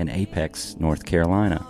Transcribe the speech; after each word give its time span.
in 0.00 0.08
Apex, 0.08 0.76
North 0.80 1.04
Carolina. 1.04 1.64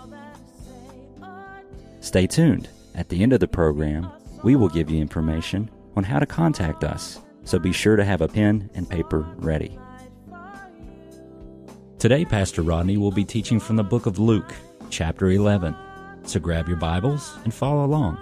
Stay 1.99 2.25
tuned. 2.25 2.69
At 2.95 3.09
the 3.09 3.21
end 3.21 3.33
of 3.33 3.39
the 3.39 3.47
program, 3.47 4.09
we 4.43 4.55
will 4.55 4.69
give 4.69 4.89
you 4.89 4.99
information 4.99 5.69
on 5.95 6.03
how 6.03 6.17
to 6.17 6.25
contact 6.25 6.83
us, 6.83 7.19
so 7.43 7.59
be 7.59 7.73
sure 7.73 7.95
to 7.95 8.05
have 8.05 8.21
a 8.21 8.27
pen 8.27 8.69
and 8.73 8.89
paper 8.89 9.27
ready. 9.37 9.77
Today, 11.99 12.25
Pastor 12.25 12.61
Rodney 12.61 12.97
will 12.97 13.11
be 13.11 13.25
teaching 13.25 13.59
from 13.59 13.75
the 13.75 13.83
book 13.83 14.05
of 14.05 14.17
Luke, 14.17 14.53
chapter 14.89 15.29
11. 15.29 15.75
So 16.23 16.39
grab 16.39 16.67
your 16.67 16.77
Bibles 16.77 17.37
and 17.43 17.53
follow 17.53 17.85
along. 17.85 18.17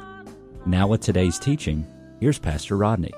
Now, 0.66 0.88
with 0.88 1.02
today's 1.02 1.40
teaching, 1.40 1.86
here's 2.20 2.40
Pastor 2.40 2.76
Rodney. 2.76 3.14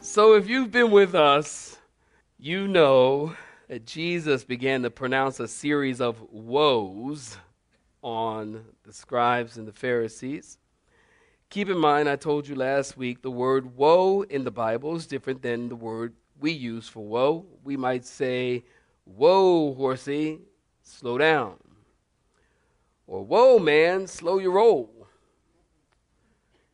So, 0.00 0.34
if 0.34 0.48
you've 0.48 0.70
been 0.70 0.90
with 0.90 1.14
us, 1.14 1.78
you 2.38 2.66
know 2.68 3.34
Uh, 3.72 3.78
Jesus 3.78 4.44
began 4.44 4.82
to 4.82 4.90
pronounce 4.90 5.40
a 5.40 5.48
series 5.48 6.00
of 6.02 6.20
woes 6.30 7.38
on 8.02 8.62
the 8.84 8.92
scribes 8.92 9.56
and 9.56 9.66
the 9.66 9.72
Pharisees. 9.72 10.58
Keep 11.48 11.70
in 11.70 11.78
mind, 11.78 12.06
I 12.06 12.16
told 12.16 12.46
you 12.46 12.54
last 12.54 12.98
week 12.98 13.22
the 13.22 13.30
word 13.30 13.74
woe 13.74 14.22
in 14.22 14.44
the 14.44 14.50
Bible 14.50 14.94
is 14.96 15.06
different 15.06 15.40
than 15.40 15.70
the 15.70 15.76
word 15.76 16.12
we 16.38 16.52
use 16.52 16.86
for 16.86 17.02
woe. 17.02 17.46
We 17.64 17.78
might 17.78 18.04
say, 18.04 18.64
Whoa, 19.04 19.72
horsey, 19.72 20.40
slow 20.82 21.16
down. 21.16 21.56
Or, 23.06 23.24
Whoa, 23.24 23.58
man, 23.58 24.06
slow 24.06 24.38
your 24.38 24.52
roll. 24.52 25.06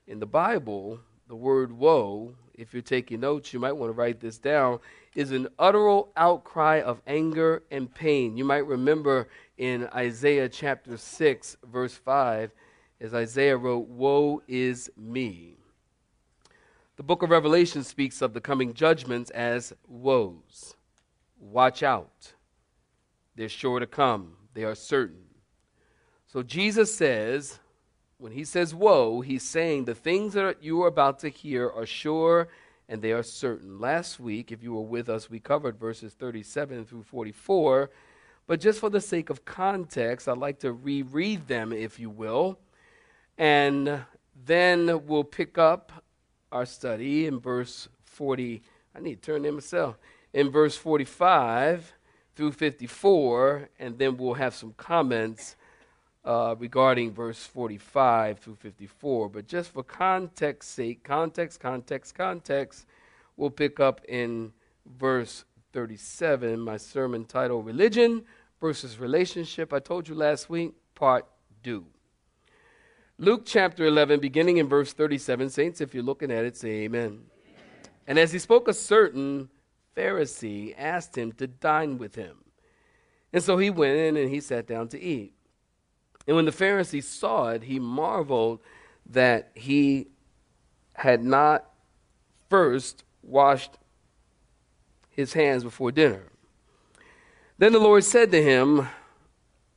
In 0.08 0.18
the 0.18 0.26
Bible, 0.26 0.98
the 1.28 1.36
word 1.36 1.70
woe, 1.70 2.34
if 2.54 2.72
you're 2.72 2.82
taking 2.82 3.20
notes, 3.20 3.52
you 3.52 3.60
might 3.60 3.76
want 3.76 3.90
to 3.90 3.94
write 3.94 4.18
this 4.18 4.38
down, 4.38 4.80
is 5.14 5.32
an 5.32 5.48
utteral 5.58 6.08
outcry 6.16 6.80
of 6.80 7.00
anger 7.06 7.62
and 7.70 7.92
pain. 7.92 8.36
You 8.36 8.44
might 8.44 8.66
remember 8.66 9.28
in 9.56 9.88
Isaiah 9.94 10.48
chapter 10.48 10.96
6, 10.96 11.56
verse 11.64 11.94
5, 11.94 12.52
as 13.00 13.14
Isaiah 13.14 13.56
wrote, 13.56 13.88
Woe 13.88 14.42
is 14.46 14.90
me. 14.96 15.56
The 16.96 17.02
book 17.02 17.22
of 17.22 17.30
Revelation 17.30 17.84
speaks 17.84 18.22
of 18.22 18.34
the 18.34 18.40
coming 18.40 18.74
judgments 18.74 19.30
as 19.30 19.72
woes. 19.86 20.74
Watch 21.38 21.82
out. 21.82 22.34
They're 23.36 23.48
sure 23.48 23.78
to 23.78 23.86
come, 23.86 24.32
they 24.54 24.64
are 24.64 24.74
certain. 24.74 25.24
So 26.26 26.42
Jesus 26.42 26.92
says, 26.94 27.60
when 28.18 28.32
he 28.32 28.44
says 28.44 28.74
woe, 28.74 29.20
he's 29.20 29.44
saying 29.44 29.84
the 29.84 29.94
things 29.94 30.34
that 30.34 30.62
you 30.62 30.82
are 30.82 30.88
about 30.88 31.20
to 31.20 31.28
hear 31.28 31.70
are 31.70 31.86
sure 31.86 32.48
and 32.88 33.02
they 33.02 33.12
are 33.12 33.22
certain. 33.22 33.78
Last 33.78 34.18
week, 34.18 34.50
if 34.50 34.62
you 34.62 34.74
were 34.74 34.82
with 34.82 35.08
us, 35.08 35.28
we 35.28 35.40
covered 35.40 35.78
verses 35.78 36.14
37 36.14 36.86
through 36.86 37.02
44. 37.02 37.90
But 38.46 38.60
just 38.60 38.80
for 38.80 38.88
the 38.88 39.00
sake 39.00 39.28
of 39.28 39.44
context, 39.44 40.26
I'd 40.26 40.38
like 40.38 40.60
to 40.60 40.72
reread 40.72 41.48
them, 41.48 41.72
if 41.72 42.00
you 42.00 42.08
will. 42.08 42.58
And 43.36 44.00
then 44.46 45.06
we'll 45.06 45.24
pick 45.24 45.58
up 45.58 45.92
our 46.50 46.64
study 46.64 47.26
in 47.26 47.40
verse 47.40 47.88
40. 48.04 48.62
I 48.94 49.00
need 49.00 49.22
to 49.22 49.32
turn 49.32 49.42
there 49.42 49.52
myself. 49.52 49.98
In 50.32 50.50
verse 50.50 50.76
45 50.76 51.92
through 52.36 52.52
54, 52.52 53.68
and 53.78 53.98
then 53.98 54.16
we'll 54.16 54.34
have 54.34 54.54
some 54.54 54.72
comments 54.78 55.56
uh, 56.24 56.54
regarding 56.58 57.12
verse 57.12 57.44
45 57.44 58.38
through 58.38 58.56
54. 58.56 59.28
But 59.28 59.46
just 59.46 59.72
for 59.72 59.82
context 59.82 60.70
sake, 60.72 61.04
context, 61.04 61.60
context, 61.60 62.14
context, 62.14 62.86
we'll 63.36 63.50
pick 63.50 63.80
up 63.80 64.00
in 64.08 64.52
verse 64.98 65.44
37, 65.72 66.58
my 66.58 66.76
sermon 66.76 67.24
title, 67.24 67.62
Religion 67.62 68.24
versus 68.60 68.98
Relationship. 68.98 69.72
I 69.72 69.78
told 69.78 70.08
you 70.08 70.14
last 70.14 70.48
week, 70.50 70.72
part 70.94 71.26
two. 71.62 71.86
Luke 73.18 73.42
chapter 73.44 73.84
11, 73.84 74.20
beginning 74.20 74.58
in 74.58 74.68
verse 74.68 74.92
37. 74.92 75.50
Saints, 75.50 75.80
if 75.80 75.92
you're 75.92 76.04
looking 76.04 76.30
at 76.30 76.44
it, 76.44 76.56
say 76.56 76.84
amen. 76.84 77.00
amen. 77.02 77.20
And 78.06 78.18
as 78.18 78.32
he 78.32 78.38
spoke, 78.38 78.68
a 78.68 78.72
certain 78.72 79.48
Pharisee 79.96 80.74
asked 80.78 81.18
him 81.18 81.32
to 81.32 81.46
dine 81.48 81.98
with 81.98 82.14
him. 82.14 82.36
And 83.32 83.42
so 83.42 83.58
he 83.58 83.70
went 83.70 83.96
in 83.96 84.16
and 84.16 84.30
he 84.30 84.40
sat 84.40 84.66
down 84.66 84.88
to 84.88 85.00
eat. 85.00 85.34
And 86.28 86.36
when 86.36 86.44
the 86.44 86.52
Pharisee 86.52 87.02
saw 87.02 87.48
it, 87.48 87.62
he 87.62 87.78
marveled 87.78 88.60
that 89.06 89.50
he 89.54 90.08
had 90.92 91.24
not 91.24 91.64
first 92.50 93.02
washed 93.22 93.78
his 95.08 95.32
hands 95.32 95.64
before 95.64 95.90
dinner. 95.90 96.24
Then 97.56 97.72
the 97.72 97.78
Lord 97.78 98.04
said 98.04 98.30
to 98.32 98.42
him, 98.42 98.88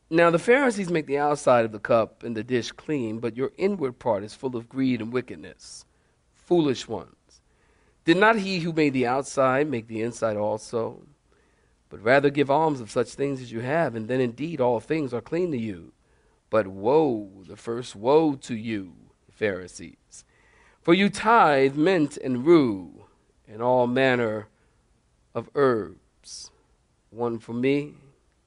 Now 0.09 0.29
the 0.29 0.37
Pharisees 0.37 0.89
make 0.89 1.07
the 1.07 1.17
outside 1.17 1.63
of 1.63 1.71
the 1.71 1.79
cup 1.79 2.21
and 2.21 2.35
the 2.35 2.43
dish 2.43 2.73
clean, 2.73 3.19
but 3.19 3.37
your 3.37 3.53
inward 3.57 3.97
part 3.97 4.23
is 4.23 4.35
full 4.35 4.57
of 4.57 4.67
greed 4.67 5.01
and 5.01 5.13
wickedness. 5.13 5.85
Foolish 6.35 6.85
ones. 6.85 7.15
Did 8.03 8.17
not 8.17 8.35
he 8.35 8.59
who 8.59 8.73
made 8.73 8.91
the 8.91 9.07
outside 9.07 9.69
make 9.69 9.87
the 9.87 10.01
inside 10.01 10.35
also? 10.35 11.03
But 11.89 12.03
rather 12.03 12.29
give 12.29 12.51
alms 12.51 12.81
of 12.81 12.91
such 12.91 13.13
things 13.13 13.41
as 13.41 13.53
you 13.53 13.61
have, 13.61 13.95
and 13.95 14.09
then 14.09 14.19
indeed 14.19 14.59
all 14.59 14.81
things 14.81 15.13
are 15.13 15.21
clean 15.21 15.51
to 15.51 15.57
you. 15.57 15.93
But 16.51 16.67
woe, 16.67 17.29
the 17.47 17.55
first 17.55 17.95
woe 17.95 18.35
to 18.35 18.53
you, 18.53 18.93
Pharisees. 19.31 20.25
For 20.81 20.93
you 20.93 21.09
tithe 21.09 21.75
mint 21.75 22.17
and 22.17 22.45
rue 22.45 23.05
and 23.47 23.63
all 23.63 23.87
manner 23.87 24.49
of 25.33 25.49
herbs. 25.55 26.51
One 27.09 27.39
for 27.39 27.53
me, 27.53 27.93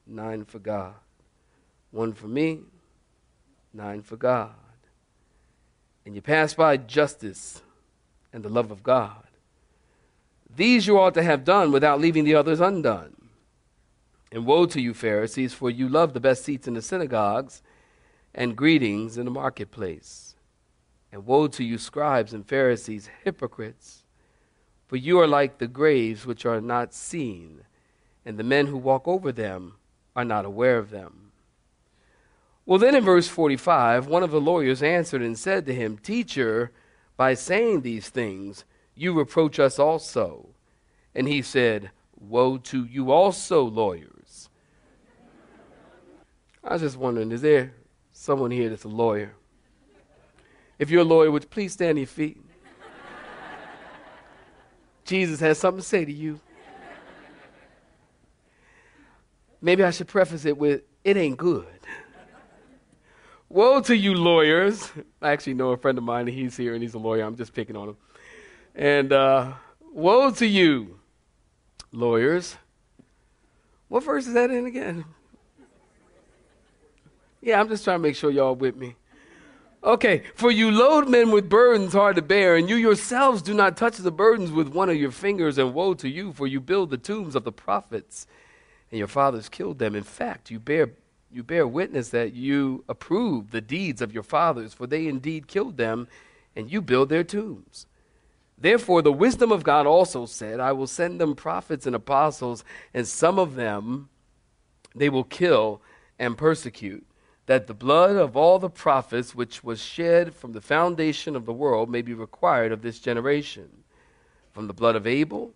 nine 0.06 0.44
for 0.44 0.58
God. 0.58 0.94
One 1.90 2.12
for 2.12 2.26
me, 2.26 2.60
nine 3.72 4.02
for 4.02 4.16
God. 4.16 4.50
And 6.04 6.14
you 6.14 6.20
pass 6.20 6.52
by 6.52 6.76
justice 6.76 7.62
and 8.34 8.44
the 8.44 8.50
love 8.50 8.70
of 8.70 8.82
God. 8.82 9.28
These 10.54 10.86
you 10.86 10.98
ought 10.98 11.14
to 11.14 11.22
have 11.22 11.42
done 11.42 11.72
without 11.72 12.00
leaving 12.00 12.24
the 12.24 12.34
others 12.34 12.60
undone. 12.60 13.16
And 14.30 14.44
woe 14.44 14.66
to 14.66 14.80
you, 14.80 14.92
Pharisees, 14.92 15.54
for 15.54 15.70
you 15.70 15.88
love 15.88 16.12
the 16.12 16.20
best 16.20 16.44
seats 16.44 16.68
in 16.68 16.74
the 16.74 16.82
synagogues 16.82 17.62
and 18.34 18.56
greetings 18.56 19.16
in 19.16 19.24
the 19.24 19.30
marketplace. 19.30 20.34
And 21.12 21.24
woe 21.24 21.46
to 21.48 21.62
you, 21.62 21.78
scribes 21.78 22.32
and 22.32 22.46
Pharisees, 22.46 23.08
hypocrites, 23.22 24.02
for 24.86 24.96
you 24.96 25.20
are 25.20 25.26
like 25.26 25.58
the 25.58 25.68
graves 25.68 26.26
which 26.26 26.44
are 26.44 26.60
not 26.60 26.92
seen, 26.92 27.60
and 28.24 28.36
the 28.36 28.44
men 28.44 28.66
who 28.66 28.76
walk 28.76 29.06
over 29.06 29.30
them 29.30 29.74
are 30.16 30.24
not 30.24 30.44
aware 30.44 30.78
of 30.78 30.90
them. 30.90 31.32
Well, 32.66 32.78
then 32.78 32.94
in 32.94 33.04
verse 33.04 33.28
45, 33.28 34.06
one 34.06 34.22
of 34.22 34.30
the 34.30 34.40
lawyers 34.40 34.82
answered 34.82 35.22
and 35.22 35.38
said 35.38 35.66
to 35.66 35.74
him, 35.74 35.98
Teacher, 35.98 36.72
by 37.16 37.34
saying 37.34 37.82
these 37.82 38.08
things, 38.08 38.64
you 38.94 39.12
reproach 39.12 39.58
us 39.58 39.78
also. 39.78 40.48
And 41.14 41.28
he 41.28 41.42
said, 41.42 41.90
Woe 42.18 42.56
to 42.58 42.84
you 42.84 43.10
also, 43.12 43.62
lawyers. 43.62 44.48
I 46.62 46.72
was 46.72 46.82
just 46.82 46.96
wondering, 46.96 47.30
is 47.30 47.42
there 47.42 47.74
someone 48.24 48.50
here 48.50 48.70
that's 48.70 48.84
a 48.84 48.88
lawyer. 48.88 49.34
If 50.78 50.90
you're 50.90 51.02
a 51.02 51.04
lawyer, 51.04 51.30
would 51.30 51.42
you 51.42 51.48
please 51.48 51.74
stand 51.74 51.90
on 51.90 51.96
your 51.98 52.06
feet? 52.06 52.40
Jesus 55.04 55.40
has 55.40 55.58
something 55.58 55.82
to 55.82 55.86
say 55.86 56.06
to 56.06 56.12
you. 56.12 56.40
Maybe 59.60 59.84
I 59.84 59.90
should 59.90 60.08
preface 60.08 60.46
it 60.46 60.56
with, 60.56 60.82
it 61.04 61.18
ain't 61.18 61.36
good. 61.36 61.66
Woe 63.50 63.80
to 63.82 63.94
you, 63.94 64.14
lawyers. 64.14 64.90
I 65.20 65.30
actually 65.30 65.54
know 65.54 65.70
a 65.72 65.76
friend 65.76 65.98
of 65.98 66.04
mine, 66.04 66.26
he's 66.26 66.56
here 66.56 66.72
and 66.72 66.82
he's 66.82 66.94
a 66.94 66.98
lawyer. 66.98 67.24
I'm 67.24 67.36
just 67.36 67.52
picking 67.52 67.76
on 67.76 67.90
him. 67.90 67.96
And 68.74 69.12
uh, 69.12 69.52
woe 69.92 70.30
to 70.30 70.46
you, 70.46 70.98
lawyers. 71.92 72.56
What 73.88 74.02
verse 74.02 74.26
is 74.26 74.32
that 74.32 74.50
in 74.50 74.64
again? 74.64 75.04
Yeah, 77.44 77.60
I'm 77.60 77.68
just 77.68 77.84
trying 77.84 77.98
to 77.98 78.02
make 78.02 78.16
sure 78.16 78.30
y'all 78.30 78.54
with 78.54 78.74
me. 78.74 78.96
Okay, 79.84 80.22
for 80.34 80.50
you 80.50 80.70
load 80.70 81.10
men 81.10 81.30
with 81.30 81.50
burdens 81.50 81.92
hard 81.92 82.16
to 82.16 82.22
bear, 82.22 82.56
and 82.56 82.70
you 82.70 82.76
yourselves 82.76 83.42
do 83.42 83.52
not 83.52 83.76
touch 83.76 83.98
the 83.98 84.10
burdens 84.10 84.50
with 84.50 84.68
one 84.68 84.88
of 84.88 84.96
your 84.96 85.10
fingers, 85.10 85.58
and 85.58 85.74
woe 85.74 85.92
to 85.92 86.08
you, 86.08 86.32
for 86.32 86.46
you 86.46 86.58
build 86.58 86.88
the 86.88 86.96
tombs 86.96 87.36
of 87.36 87.44
the 87.44 87.52
prophets, 87.52 88.26
and 88.90 88.98
your 88.98 89.08
fathers 89.08 89.50
killed 89.50 89.78
them. 89.78 89.94
In 89.94 90.02
fact, 90.02 90.50
you 90.50 90.58
bear, 90.58 90.92
you 91.30 91.42
bear 91.42 91.68
witness 91.68 92.08
that 92.08 92.32
you 92.32 92.82
approve 92.88 93.50
the 93.50 93.60
deeds 93.60 94.00
of 94.00 94.14
your 94.14 94.22
fathers, 94.22 94.72
for 94.72 94.86
they 94.86 95.06
indeed 95.06 95.46
killed 95.46 95.76
them, 95.76 96.08
and 96.56 96.72
you 96.72 96.80
build 96.80 97.10
their 97.10 97.24
tombs. 97.24 97.84
Therefore, 98.56 99.02
the 99.02 99.12
wisdom 99.12 99.52
of 99.52 99.64
God 99.64 99.86
also 99.86 100.24
said, 100.24 100.60
I 100.60 100.72
will 100.72 100.86
send 100.86 101.20
them 101.20 101.34
prophets 101.34 101.86
and 101.86 101.94
apostles, 101.94 102.64
and 102.94 103.06
some 103.06 103.38
of 103.38 103.54
them 103.54 104.08
they 104.94 105.10
will 105.10 105.24
kill 105.24 105.82
and 106.18 106.38
persecute, 106.38 107.06
that 107.46 107.66
the 107.66 107.74
blood 107.74 108.16
of 108.16 108.36
all 108.36 108.58
the 108.58 108.70
prophets 108.70 109.34
which 109.34 109.62
was 109.62 109.80
shed 109.80 110.34
from 110.34 110.52
the 110.52 110.60
foundation 110.60 111.36
of 111.36 111.44
the 111.44 111.52
world 111.52 111.90
may 111.90 112.02
be 112.02 112.14
required 112.14 112.72
of 112.72 112.82
this 112.82 112.98
generation, 112.98 113.68
from 114.52 114.66
the 114.66 114.72
blood 114.72 114.96
of 114.96 115.06
Abel 115.06 115.52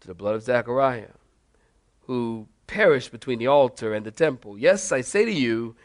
to 0.00 0.06
the 0.06 0.14
blood 0.14 0.34
of 0.34 0.42
Zechariah, 0.42 1.14
who 2.06 2.46
perished 2.66 3.10
between 3.10 3.38
the 3.38 3.46
altar 3.46 3.94
and 3.94 4.04
the 4.04 4.10
temple. 4.10 4.58
Yes, 4.58 4.92
I 4.92 5.00
say 5.00 5.24
to 5.24 5.32
you, 5.32 5.76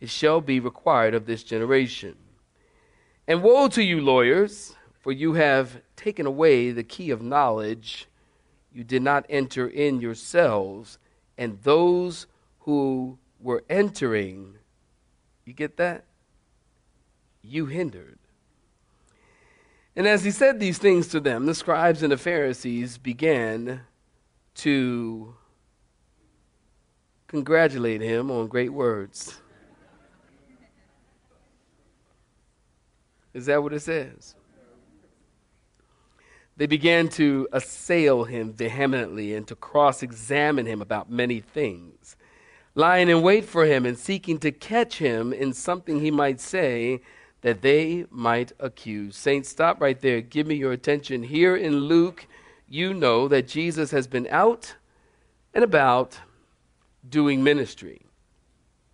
it 0.00 0.10
shall 0.10 0.40
be 0.40 0.60
required 0.60 1.14
of 1.14 1.26
this 1.26 1.42
generation. 1.42 2.16
And 3.26 3.42
woe 3.42 3.68
to 3.68 3.82
you, 3.82 4.00
lawyers! 4.00 4.74
For 5.00 5.12
you 5.12 5.34
have 5.34 5.80
taken 5.96 6.26
away 6.26 6.70
the 6.70 6.82
key 6.82 7.10
of 7.10 7.22
knowledge. 7.22 8.08
You 8.72 8.84
did 8.84 9.02
not 9.02 9.24
enter 9.28 9.66
in 9.66 10.00
yourselves, 10.00 10.98
and 11.38 11.58
those 11.62 12.26
who 12.60 13.18
were 13.40 13.64
entering, 13.70 14.57
you 15.48 15.54
get 15.54 15.78
that? 15.78 16.04
You 17.40 17.64
hindered. 17.64 18.18
And 19.96 20.06
as 20.06 20.22
he 20.22 20.30
said 20.30 20.60
these 20.60 20.76
things 20.76 21.08
to 21.08 21.20
them, 21.20 21.46
the 21.46 21.54
scribes 21.54 22.02
and 22.02 22.12
the 22.12 22.18
Pharisees 22.18 22.98
began 22.98 23.80
to 24.56 25.34
congratulate 27.28 28.02
him 28.02 28.30
on 28.30 28.46
great 28.48 28.74
words. 28.74 29.40
Is 33.32 33.46
that 33.46 33.62
what 33.62 33.72
it 33.72 33.80
says? 33.80 34.34
They 36.58 36.66
began 36.66 37.08
to 37.10 37.48
assail 37.52 38.24
him 38.24 38.52
vehemently 38.52 39.34
and 39.34 39.48
to 39.48 39.54
cross 39.54 40.02
examine 40.02 40.66
him 40.66 40.82
about 40.82 41.10
many 41.10 41.40
things, 41.40 42.16
lying 42.78 43.08
in 43.08 43.22
wait 43.22 43.44
for 43.44 43.66
him 43.66 43.84
and 43.84 43.98
seeking 43.98 44.38
to 44.38 44.52
catch 44.52 44.98
him 44.98 45.32
in 45.32 45.52
something 45.52 45.98
he 45.98 46.12
might 46.12 46.40
say 46.40 47.00
that 47.40 47.60
they 47.60 48.06
might 48.08 48.52
accuse. 48.60 49.16
Saints, 49.16 49.48
stop 49.48 49.80
right 49.80 50.00
there. 50.00 50.20
Give 50.20 50.46
me 50.46 50.54
your 50.54 50.70
attention. 50.70 51.24
Here 51.24 51.56
in 51.56 51.76
Luke, 51.76 52.28
you 52.68 52.94
know 52.94 53.26
that 53.26 53.48
Jesus 53.48 53.90
has 53.90 54.06
been 54.06 54.28
out 54.30 54.76
and 55.52 55.64
about 55.64 56.20
doing 57.08 57.42
ministry, 57.42 58.02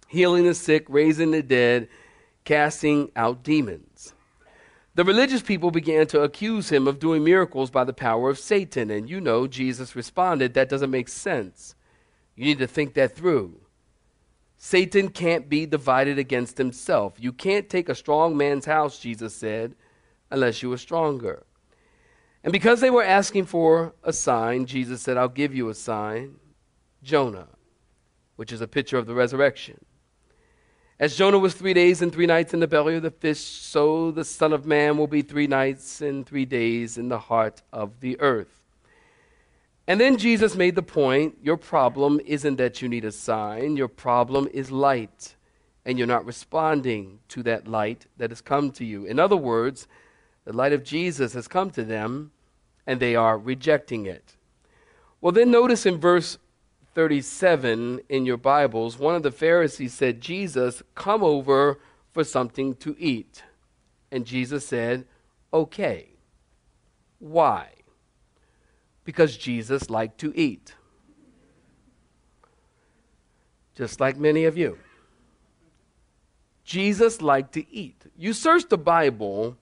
healing 0.08 0.46
the 0.46 0.54
sick, 0.54 0.86
raising 0.88 1.32
the 1.32 1.42
dead, 1.42 1.86
casting 2.44 3.10
out 3.14 3.42
demons. 3.42 4.14
The 4.94 5.04
religious 5.04 5.42
people 5.42 5.70
began 5.70 6.06
to 6.06 6.22
accuse 6.22 6.70
him 6.70 6.88
of 6.88 6.98
doing 6.98 7.22
miracles 7.22 7.70
by 7.70 7.84
the 7.84 7.92
power 7.92 8.31
of 8.31 8.38
Satan. 8.38 8.90
And 8.90 9.10
you 9.10 9.20
know, 9.20 9.46
Jesus 9.46 9.94
responded, 9.94 10.54
That 10.54 10.70
doesn't 10.70 10.90
make 10.90 11.10
sense. 11.10 11.75
You 12.34 12.46
need 12.46 12.58
to 12.60 12.66
think 12.66 12.94
that 12.94 13.14
through. 13.14 13.60
Satan 14.64 15.11
can't 15.11 15.50
be 15.50 15.66
divided 15.66 16.19
against 16.19 16.56
himself. 16.56 17.16
You 17.19 17.34
can't 17.34 17.69
take 17.69 17.90
a 17.90 17.94
strong 17.94 18.34
man's 18.34 18.64
house, 18.64 18.99
Jesus 18.99 19.37
said, 19.37 19.75
unless 20.31 20.62
you 20.62 20.72
are 20.72 20.78
stronger. 20.78 21.44
And 22.43 22.50
because 22.50 22.81
they 22.81 22.88
were 22.88 23.05
asking 23.05 23.44
for 23.44 23.94
a 24.02 24.11
sign, 24.11 24.64
Jesus 24.64 25.02
said, 25.02 25.19
I'll 25.19 25.28
give 25.28 25.55
you 25.55 25.69
a 25.69 25.75
sign 25.75 26.37
Jonah, 27.02 27.49
which 28.37 28.52
is 28.52 28.62
a 28.62 28.66
picture 28.66 28.96
of 28.96 29.05
the 29.05 29.12
resurrection. 29.12 29.84
As 30.99 31.14
Jonah 31.14 31.38
was 31.38 31.52
three 31.52 31.75
days 31.75 32.00
and 32.00 32.10
three 32.10 32.25
nights 32.25 32.55
in 32.55 32.60
the 32.60 32.67
belly 32.67 32.96
of 32.96 33.02
the 33.02 33.10
fish, 33.10 33.40
so 33.43 34.10
the 34.12 34.25
Son 34.25 34.55
of 34.55 34.64
Man 34.64 34.96
will 34.96 35.06
be 35.06 35.20
three 35.20 35.46
nights 35.46 36.00
and 36.00 36.25
three 36.25 36.46
days 36.46 36.96
in 36.96 37.10
the 37.10 37.19
heart 37.19 37.60
of 37.70 38.00
the 38.00 38.19
earth. 38.19 38.63
And 39.86 40.00
then 40.00 40.16
Jesus 40.16 40.56
made 40.56 40.76
the 40.76 40.82
point 40.82 41.36
your 41.42 41.56
problem 41.58 42.20
isn't 42.25 42.56
that 42.56 42.81
you 42.81 42.88
need 42.88 43.04
a 43.04 43.12
sign, 43.12 43.76
your 43.76 43.88
problem 43.88 44.48
is 44.52 44.70
light, 44.70 45.36
and 45.84 45.98
you're 45.98 46.06
not 46.06 46.25
responding 46.25 47.19
to 47.28 47.42
that 47.42 47.69
light 47.69 48.06
that 48.16 48.31
has 48.31 48.40
come 48.40 48.70
to 48.72 48.84
you. 48.84 49.04
In 49.04 49.19
other 49.19 49.36
words, 49.36 49.86
the 50.44 50.54
light 50.54 50.72
of 50.72 50.84
Jesus 50.84 51.34
has 51.34 51.48
come 51.48 51.70
to 51.70 51.84
them, 51.84 52.32
and 52.86 52.98
they 52.98 53.14
are 53.14 53.38
rejecting 53.38 54.06
it. 54.06 54.36
Well, 55.20 55.32
then 55.32 55.50
notice 55.50 55.84
in 55.84 55.98
verse 55.98 56.38
37 56.94 58.00
in 58.08 58.25
your 58.25 58.36
Bibles, 58.36 58.98
one 58.98 59.14
of 59.14 59.22
the 59.22 59.32
Pharisees 59.32 59.92
said, 59.92 60.20
Jesus, 60.20 60.82
come 60.94 61.22
over 61.22 61.78
for 62.12 62.25
something 62.25 62.75
to 62.76 62.94
eat. 62.98 63.42
And 64.10 64.25
Jesus 64.25 64.66
said, 64.66 65.06
Okay. 65.52 66.08
Why? 67.19 67.69
Because 69.04 69.36
Jesus 69.36 69.90
liked 69.90 70.18
to 70.20 70.36
eat. 70.36 70.74
Just 73.74 74.00
like 74.00 74.16
many 74.16 74.44
of 74.44 74.56
you. 74.56 74.78
Jesus 76.64 77.20
liked 77.20 77.52
to 77.54 77.70
eat. 77.72 78.02
You 78.16 78.32
search 78.32 78.68
the 78.68 78.78
Bible, 78.78 79.58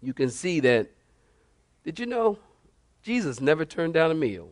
you 0.00 0.14
can 0.14 0.30
see 0.30 0.60
that. 0.60 0.90
Did 1.82 1.98
you 1.98 2.06
know 2.06 2.38
Jesus 3.02 3.40
never 3.40 3.64
turned 3.64 3.94
down 3.94 4.10
a 4.10 4.14
meal? 4.14 4.48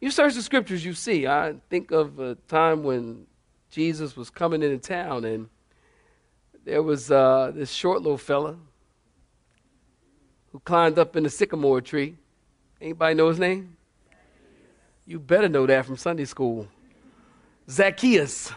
You 0.00 0.10
search 0.10 0.34
the 0.34 0.42
scriptures, 0.42 0.84
you 0.84 0.94
see. 0.94 1.26
I 1.26 1.56
think 1.68 1.90
of 1.90 2.18
a 2.20 2.36
time 2.48 2.84
when 2.84 3.26
Jesus 3.70 4.16
was 4.16 4.30
coming 4.30 4.62
into 4.62 4.78
town, 4.78 5.24
and 5.24 5.48
there 6.64 6.82
was 6.82 7.10
uh, 7.10 7.52
this 7.54 7.70
short 7.70 8.02
little 8.02 8.18
fella 8.18 8.56
who 10.52 10.60
climbed 10.60 10.98
up 10.98 11.16
in 11.16 11.24
the 11.24 11.30
sycamore 11.30 11.80
tree. 11.80 12.16
Anybody 12.80 13.14
know 13.14 13.28
his 13.28 13.38
name? 13.38 13.76
You 15.06 15.18
better 15.18 15.48
know 15.48 15.66
that 15.66 15.86
from 15.86 15.96
Sunday 15.96 16.24
school. 16.24 16.68
Zacchaeus. 17.68 18.52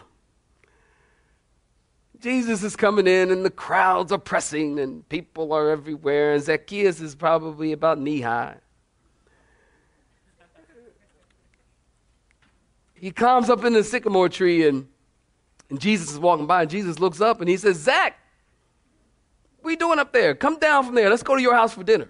Jesus 2.20 2.62
is 2.62 2.74
coming 2.74 3.06
in, 3.06 3.30
and 3.30 3.44
the 3.44 3.50
crowds 3.50 4.10
are 4.10 4.18
pressing, 4.18 4.78
and 4.78 5.06
people 5.08 5.52
are 5.52 5.70
everywhere, 5.70 6.34
and 6.34 6.42
Zacchaeus 6.42 7.00
is 7.00 7.14
probably 7.14 7.72
about 7.72 8.00
knee 8.00 8.22
high. 8.22 8.56
he 13.04 13.10
climbs 13.10 13.50
up 13.50 13.62
in 13.64 13.74
the 13.74 13.84
sycamore 13.84 14.30
tree 14.30 14.66
and, 14.66 14.88
and 15.68 15.78
Jesus 15.78 16.12
is 16.12 16.18
walking 16.18 16.46
by 16.46 16.62
and 16.62 16.70
Jesus 16.70 16.98
looks 16.98 17.20
up 17.20 17.42
and 17.42 17.50
he 17.50 17.58
says, 17.58 17.76
Zach, 17.76 18.18
what 19.64 19.70
you 19.70 19.76
doing 19.76 19.98
up 19.98 20.12
there? 20.12 20.34
Come 20.34 20.58
down 20.58 20.84
from 20.84 20.94
there. 20.94 21.08
Let's 21.08 21.22
go 21.22 21.36
to 21.36 21.42
your 21.42 21.54
house 21.54 21.74
for 21.74 21.82
dinner. 21.82 22.08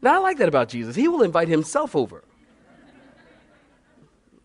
Now, 0.00 0.14
I 0.14 0.18
like 0.18 0.38
that 0.38 0.48
about 0.48 0.68
Jesus. 0.68 0.94
He 0.94 1.08
will 1.08 1.22
invite 1.22 1.48
himself 1.48 1.96
over. 1.96 2.22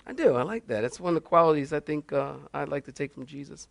I 0.06 0.14
do. 0.14 0.36
I 0.36 0.44
like 0.44 0.68
that. 0.68 0.84
It's 0.84 1.00
one 1.00 1.16
of 1.16 1.24
the 1.24 1.28
qualities 1.28 1.72
I 1.72 1.80
think 1.80 2.12
uh, 2.12 2.34
I'd 2.54 2.70
like 2.70 2.86
to 2.86 2.92
take 2.92 3.14
from 3.14 3.26
Jesus. 3.26 3.68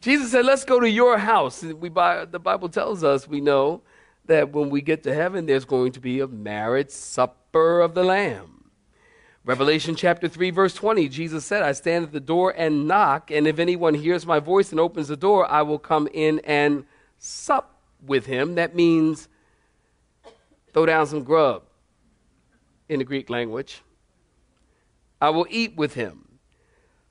Jesus 0.00 0.30
said, 0.30 0.44
Let's 0.44 0.64
go 0.64 0.78
to 0.78 0.88
your 0.88 1.18
house. 1.18 1.62
We 1.62 1.88
buy, 1.88 2.26
the 2.26 2.38
Bible 2.38 2.68
tells 2.68 3.02
us 3.02 3.26
we 3.26 3.40
know 3.40 3.82
that 4.26 4.52
when 4.52 4.70
we 4.70 4.82
get 4.82 5.02
to 5.04 5.14
heaven, 5.14 5.46
there's 5.46 5.64
going 5.64 5.92
to 5.92 6.00
be 6.00 6.20
a 6.20 6.26
marriage 6.26 6.90
supper 6.90 7.80
of 7.80 7.94
the 7.94 8.04
Lamb. 8.04 8.55
Revelation 9.46 9.94
chapter 9.94 10.26
3, 10.26 10.50
verse 10.50 10.74
20, 10.74 11.08
Jesus 11.08 11.44
said, 11.44 11.62
I 11.62 11.70
stand 11.70 12.04
at 12.06 12.10
the 12.10 12.18
door 12.18 12.52
and 12.56 12.88
knock, 12.88 13.30
and 13.30 13.46
if 13.46 13.60
anyone 13.60 13.94
hears 13.94 14.26
my 14.26 14.40
voice 14.40 14.72
and 14.72 14.80
opens 14.80 15.06
the 15.06 15.16
door, 15.16 15.48
I 15.48 15.62
will 15.62 15.78
come 15.78 16.08
in 16.12 16.40
and 16.40 16.84
sup 17.18 17.78
with 18.04 18.26
him. 18.26 18.56
That 18.56 18.74
means 18.74 19.28
throw 20.72 20.84
down 20.84 21.06
some 21.06 21.22
grub 21.22 21.62
in 22.88 22.98
the 22.98 23.04
Greek 23.04 23.30
language. 23.30 23.82
I 25.20 25.30
will 25.30 25.46
eat 25.48 25.76
with 25.76 25.94
him. 25.94 26.26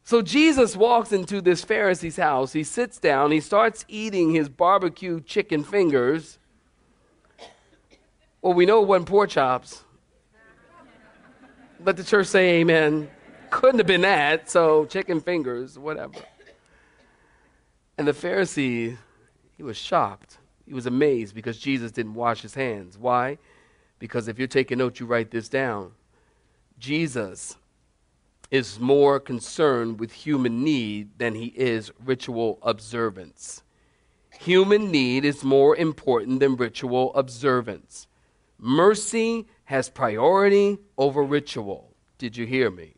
So 0.04 0.22
Jesus 0.22 0.75
walks 0.75 1.13
into 1.13 1.39
this 1.39 1.63
Pharisee's 1.63 2.18
house. 2.18 2.51
He 2.51 2.65
sits 2.65 3.00
down. 3.00 3.32
He 3.32 3.39
starts 3.39 3.86
eating 3.88 4.34
his 4.34 4.50
barbecue 4.50 5.22
chicken 5.22 5.63
fingers. 5.63 6.38
Well, 8.42 8.54
we 8.54 8.65
know 8.65 8.82
it 8.82 8.89
wasn't 8.89 9.08
pork 9.08 9.30
chops. 9.30 9.85
Let 11.86 11.98
the 11.98 12.04
church 12.04 12.25
say 12.25 12.62
amen. 12.62 13.12
Couldn't 13.51 13.77
have 13.77 13.86
been 13.86 14.01
that, 14.01 14.50
so 14.50 14.86
chicken 14.86 15.22
fingers, 15.22 15.77
whatever. 15.77 16.15
And 18.00 18.08
the 18.08 18.12
Pharisee, 18.12 18.98
he 19.56 19.62
was 19.62 19.77
shocked. 19.77 20.39
He 20.65 20.74
was 20.74 20.88
amazed 20.88 21.36
because 21.36 21.60
Jesus 21.60 21.92
didn't 21.92 22.15
wash 22.15 22.42
his 22.42 22.56
hands. 22.56 22.98
Why? 22.98 23.38
Because 24.00 24.27
if 24.27 24.39
you're 24.39 24.48
taking 24.48 24.80
notes, 24.80 25.00
you 25.00 25.06
write 25.06 25.30
this 25.30 25.48
down. 25.48 25.92
Jesus 26.80 27.56
is 28.50 28.80
more 28.80 29.20
concerned 29.20 30.00
with 30.00 30.12
human 30.12 30.63
need 30.63 31.20
than 31.20 31.36
he 31.36 31.54
is 31.56 31.92
ritual 32.04 32.58
observance. 32.63 33.62
Human 34.39 34.89
need 34.89 35.24
is 35.24 35.44
more 35.44 35.75
important 35.75 36.39
than 36.39 36.56
ritual 36.56 37.13
observance. 37.13 38.08
Mercy 38.58 39.46
has 39.65 39.89
priority 39.89 40.77
over 40.98 41.24
ritual. 41.24 41.93
Did 42.17 42.38
you 42.38 42.45
hear 42.45 42.72
me? 42.72 42.93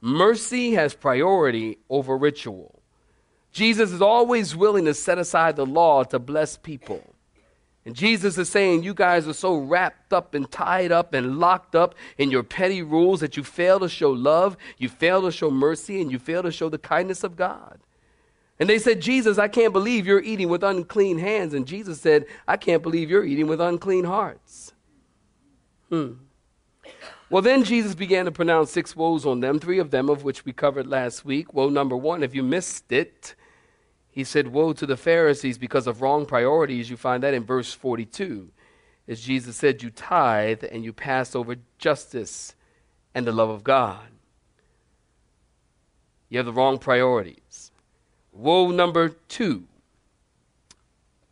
Mercy 0.00 0.72
has 0.72 0.94
priority 0.94 1.78
over 1.90 2.16
ritual. 2.16 2.82
Jesus 3.52 3.92
is 3.92 4.00
always 4.00 4.54
willing 4.54 4.84
to 4.84 4.94
set 4.94 5.18
aside 5.18 5.56
the 5.56 5.66
law 5.66 6.04
to 6.04 6.18
bless 6.18 6.56
people. 6.56 7.02
And 7.84 7.96
Jesus 7.96 8.36
is 8.36 8.48
saying, 8.48 8.82
You 8.82 8.94
guys 8.94 9.26
are 9.26 9.32
so 9.32 9.56
wrapped 9.56 10.12
up 10.12 10.34
and 10.34 10.50
tied 10.50 10.92
up 10.92 11.14
and 11.14 11.38
locked 11.38 11.74
up 11.74 11.94
in 12.18 12.30
your 12.30 12.42
petty 12.42 12.82
rules 12.82 13.20
that 13.20 13.36
you 13.36 13.42
fail 13.42 13.80
to 13.80 13.88
show 13.88 14.10
love, 14.10 14.56
you 14.76 14.88
fail 14.88 15.22
to 15.22 15.32
show 15.32 15.50
mercy, 15.50 16.00
and 16.00 16.12
you 16.12 16.18
fail 16.18 16.42
to 16.42 16.52
show 16.52 16.68
the 16.68 16.78
kindness 16.78 17.24
of 17.24 17.34
God. 17.34 17.78
And 18.60 18.68
they 18.68 18.78
said, 18.78 19.00
Jesus, 19.00 19.38
I 19.38 19.48
can't 19.48 19.72
believe 19.72 20.06
you're 20.06 20.22
eating 20.22 20.48
with 20.48 20.62
unclean 20.62 21.18
hands. 21.18 21.54
And 21.54 21.66
Jesus 21.66 22.00
said, 22.00 22.26
I 22.46 22.56
can't 22.56 22.82
believe 22.82 23.08
you're 23.08 23.24
eating 23.24 23.46
with 23.46 23.60
unclean 23.60 24.04
hearts. 24.04 24.72
Hmm. 25.88 26.12
Well, 27.30 27.42
then 27.42 27.64
Jesus 27.64 27.94
began 27.94 28.24
to 28.24 28.32
pronounce 28.32 28.70
six 28.70 28.96
woes 28.96 29.26
on 29.26 29.40
them, 29.40 29.58
three 29.58 29.78
of 29.78 29.90
them 29.90 30.08
of 30.08 30.24
which 30.24 30.44
we 30.44 30.52
covered 30.52 30.86
last 30.86 31.24
week. 31.24 31.52
Woe 31.52 31.68
number 31.68 31.96
one, 31.96 32.22
if 32.22 32.34
you 32.34 32.42
missed 32.42 32.90
it, 32.90 33.34
he 34.10 34.24
said, 34.24 34.48
Woe 34.48 34.72
to 34.72 34.86
the 34.86 34.96
Pharisees 34.96 35.58
because 35.58 35.86
of 35.86 36.00
wrong 36.00 36.24
priorities. 36.24 36.88
You 36.88 36.96
find 36.96 37.22
that 37.22 37.34
in 37.34 37.44
verse 37.44 37.72
42. 37.72 38.50
As 39.06 39.20
Jesus 39.20 39.56
said, 39.56 39.82
You 39.82 39.90
tithe 39.90 40.64
and 40.70 40.84
you 40.84 40.92
pass 40.92 41.34
over 41.34 41.56
justice 41.78 42.54
and 43.14 43.26
the 43.26 43.32
love 43.32 43.50
of 43.50 43.62
God. 43.62 44.08
You 46.30 46.38
have 46.38 46.46
the 46.46 46.52
wrong 46.52 46.78
priorities. 46.78 47.70
Woe 48.32 48.70
number 48.70 49.10
two 49.28 49.64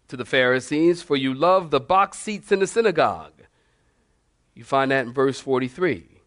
to 0.09 0.17
the 0.17 0.25
Pharisees, 0.25 1.03
for 1.03 1.17
you 1.17 1.35
love 1.35 1.71
the 1.71 1.81
box 1.81 2.19
seats 2.19 2.53
in 2.53 2.61
the 2.61 2.67
synagogue. 2.67 3.36
You 4.57 4.65
find 4.65 4.91
that 4.91 5.07
in 5.07 5.13
verse 5.13 5.39
43. 5.39 6.23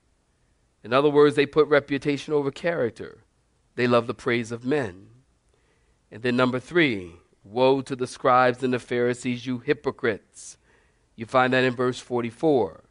In 0.84 0.94
other 0.94 1.10
words, 1.10 1.36
they 1.36 1.48
put 1.48 1.68
reputation 1.68 2.32
over 2.32 2.52
character. 2.52 3.24
They 3.76 3.88
love 3.88 4.06
the 4.06 4.14
praise 4.14 4.52
of 4.52 4.64
men. 4.64 5.08
And 6.12 6.22
then 6.22 6.38
number 6.38 6.60
three, 6.60 7.14
woe 7.44 7.82
to 7.82 7.96
the 7.96 8.06
scribes 8.06 8.62
and 8.62 8.72
the 8.72 8.80
Pharisees, 8.80 9.48
you 9.48 9.58
hypocrites. 9.58 10.58
You 11.16 11.26
find 11.26 11.54
that 11.54 11.64
in 11.64 11.76
verse 11.76 12.00
44. 12.00 12.84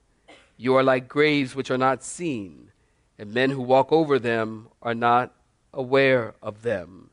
You 0.57 0.75
are 0.75 0.83
like 0.83 1.09
graves 1.09 1.55
which 1.55 1.71
are 1.71 1.79
not 1.79 2.03
seen, 2.03 2.73
and 3.17 3.33
men 3.33 3.51
who 3.51 3.63
walk 3.63 3.93
over 3.93 4.19
them 4.19 4.69
are 4.83 4.95
not 4.95 5.35
aware 5.73 6.35
of 6.43 6.63
them. 6.63 7.11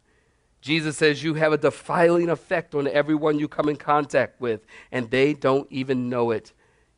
Jesus 0.61 0.97
says 0.97 1.23
you 1.23 1.35
have 1.35 1.53
a 1.53 1.59
defiling 1.59 2.29
effect 2.29 2.73
on 2.73 2.87
everyone 2.87 3.37
you 3.37 3.47
come 3.47 3.69
in 3.69 3.75
contact 3.75 4.41
with, 4.41 4.65
and 4.91 5.11
they 5.11 5.33
don't 5.33 5.71
even 5.71 6.09
know 6.09 6.31
it. 6.31 6.53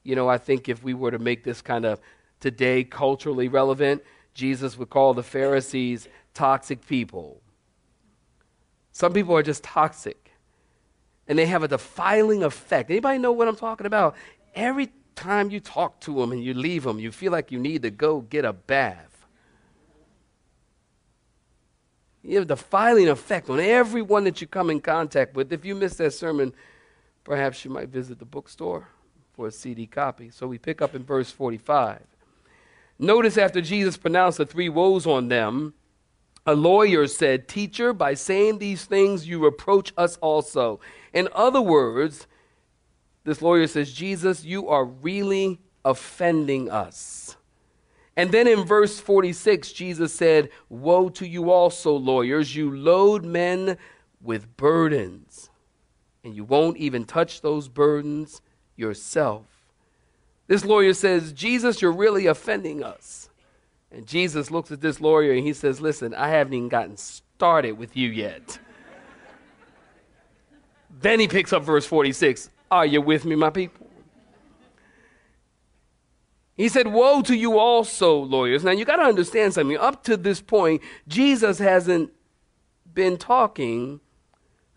You 0.07 0.15
know, 0.15 0.29
I 0.29 0.37
think 0.37 0.69
if 0.69 0.81
we 0.81 0.93
were 0.93 1.11
to 1.11 1.19
make 1.19 1.43
this 1.43 1.61
kind 1.61 1.83
of 1.83 1.99
today 2.39 2.85
culturally 2.85 3.49
relevant, 3.49 4.05
Jesus 4.33 4.77
would 4.77 4.89
call 4.89 5.13
the 5.13 5.21
Pharisees 5.21 6.07
toxic 6.33 6.87
people. 6.87 7.41
Some 8.93 9.11
people 9.11 9.35
are 9.35 9.43
just 9.43 9.65
toxic, 9.65 10.31
and 11.27 11.37
they 11.37 11.45
have 11.47 11.61
a 11.61 11.67
defiling 11.67 12.41
effect. 12.41 12.89
Anybody 12.89 13.17
know 13.17 13.33
what 13.33 13.49
I'm 13.49 13.57
talking 13.57 13.85
about? 13.85 14.15
Every 14.55 14.93
time 15.15 15.51
you 15.51 15.59
talk 15.59 15.99
to 16.01 16.13
them 16.15 16.31
and 16.31 16.41
you 16.41 16.53
leave 16.53 16.83
them, 16.83 16.99
you 16.99 17.11
feel 17.11 17.33
like 17.33 17.51
you 17.51 17.59
need 17.59 17.81
to 17.81 17.91
go 17.91 18.21
get 18.21 18.45
a 18.45 18.53
bath. 18.53 19.25
You 22.23 22.35
have 22.35 22.43
a 22.43 22.47
defiling 22.55 23.09
effect 23.09 23.49
on 23.49 23.59
everyone 23.59 24.23
that 24.23 24.39
you 24.39 24.47
come 24.47 24.69
in 24.69 24.79
contact 24.79 25.35
with. 25.35 25.51
If 25.51 25.65
you 25.65 25.75
missed 25.75 25.97
that 25.97 26.13
sermon, 26.13 26.53
perhaps 27.25 27.65
you 27.65 27.71
might 27.71 27.89
visit 27.89 28.19
the 28.19 28.25
bookstore 28.25 28.87
for 29.37 29.47
a 29.47 29.51
CD 29.51 29.85
copy. 29.85 30.31
So 30.31 30.47
we 30.47 30.57
pick 30.57 30.81
up 30.81 30.95
in 30.95 31.03
verse 31.03 31.29
45. 31.29 32.01
Notice 32.97 33.37
after 33.37 33.61
Jesus 33.61 33.95
pronounced 33.95 34.39
the 34.39 34.47
three 34.47 34.67
woes 34.67 35.05
on 35.05 35.27
them, 35.27 35.75
a 36.47 36.55
lawyer 36.55 37.05
said, 37.05 37.47
Teacher, 37.47 37.93
by 37.93 38.15
saying 38.15 38.57
these 38.57 38.85
things, 38.85 39.27
you 39.27 39.37
reproach 39.43 39.93
us 39.95 40.17
also. 40.17 40.79
In 41.13 41.29
other 41.33 41.61
words, 41.61 42.25
this 43.25 43.39
lawyer 43.39 43.67
says, 43.67 43.93
Jesus, 43.93 44.43
you 44.43 44.69
are 44.69 44.85
really 44.85 45.59
offending 45.85 46.71
us. 46.71 47.37
And 48.15 48.31
then 48.31 48.47
in 48.47 48.63
verse 48.63 48.99
46, 48.99 49.71
Jesus 49.71 50.11
said, 50.11 50.49
Woe 50.67 51.09
to 51.09 51.27
you 51.27 51.51
also, 51.51 51.93
lawyers! 51.93 52.55
You 52.55 52.75
load 52.75 53.23
men 53.23 53.77
with 54.19 54.57
burdens, 54.57 55.51
and 56.23 56.35
you 56.35 56.43
won't 56.43 56.77
even 56.77 57.05
touch 57.05 57.41
those 57.41 57.67
burdens 57.67 58.41
yourself. 58.77 59.43
This 60.47 60.63
lawyer 60.63 60.93
says, 60.93 61.33
Jesus, 61.33 61.81
you're 61.81 61.91
really 61.91 62.27
offending 62.27 62.83
us. 62.83 63.29
And 63.91 64.07
Jesus 64.07 64.49
looks 64.49 64.71
at 64.71 64.81
this 64.81 65.01
lawyer 65.01 65.33
and 65.33 65.45
he 65.45 65.53
says, 65.53 65.81
Listen, 65.81 66.13
I 66.13 66.29
haven't 66.29 66.53
even 66.53 66.69
gotten 66.69 66.97
started 66.97 67.73
with 67.73 67.95
you 67.97 68.09
yet. 68.09 68.59
then 71.01 71.19
he 71.19 71.27
picks 71.27 71.51
up 71.53 71.63
verse 71.63 71.85
46 71.85 72.49
Are 72.71 72.85
you 72.85 73.01
with 73.01 73.25
me, 73.25 73.35
my 73.35 73.49
people? 73.49 73.87
He 76.55 76.69
said, 76.69 76.87
Woe 76.87 77.21
to 77.21 77.35
you 77.35 77.59
also, 77.59 78.17
lawyers. 78.17 78.63
Now 78.63 78.71
you 78.71 78.85
got 78.85 78.97
to 78.97 79.03
understand 79.03 79.53
something. 79.53 79.77
Up 79.77 80.03
to 80.05 80.17
this 80.17 80.41
point, 80.41 80.81
Jesus 81.07 81.59
hasn't 81.59 82.11
been 82.93 83.17
talking 83.17 83.99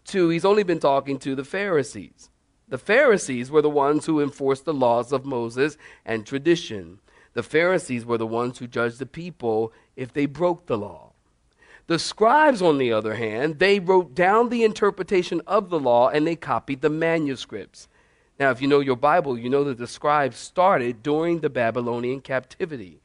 to, 0.07 0.29
he's 0.29 0.45
only 0.45 0.63
been 0.63 0.81
talking 0.81 1.19
to 1.21 1.35
the 1.35 1.45
Pharisees. 1.45 2.30
The 2.71 2.79
Pharisees 2.79 3.51
were 3.51 3.63
the 3.63 3.69
ones 3.69 4.07
who 4.07 4.21
enforced 4.21 4.65
the 4.65 4.73
laws 4.73 5.13
of 5.13 5.25
Moses 5.25 5.77
and 6.07 6.25
tradition. 6.25 7.01
The 7.35 7.43
Pharisees 7.43 8.07
were 8.07 8.19
the 8.19 8.27
ones 8.27 8.59
who 8.59 8.67
judged 8.67 8.99
the 8.99 9.07
people 9.07 9.73
if 9.97 10.13
they 10.13 10.27
broke 10.27 10.67
the 10.67 10.79
law. 10.79 11.11
The 11.89 11.99
scribes, 11.99 12.63
on 12.63 12.79
the 12.79 12.93
other 12.93 13.15
hand, 13.15 13.59
they 13.59 13.81
wrote 13.81 14.15
down 14.15 14.49
the 14.49 14.63
interpretation 14.63 15.43
of 15.49 15.69
the 15.69 15.81
law 15.81 16.09
and 16.09 16.25
they 16.25 16.37
copied 16.37 16.81
the 16.81 16.89
manuscripts. 16.89 17.89
Now, 18.39 18.51
if 18.51 18.63
you 18.63 18.69
know 18.69 18.79
your 18.79 18.97
Bible, 18.97 19.37
you 19.37 19.51
know 19.51 19.65
that 19.65 19.79
the 19.79 19.89
scribes 19.89 20.39
started 20.39 21.03
during 21.03 21.41
the 21.41 21.51
Babylonian 21.51 22.21
captivity. 22.21 23.01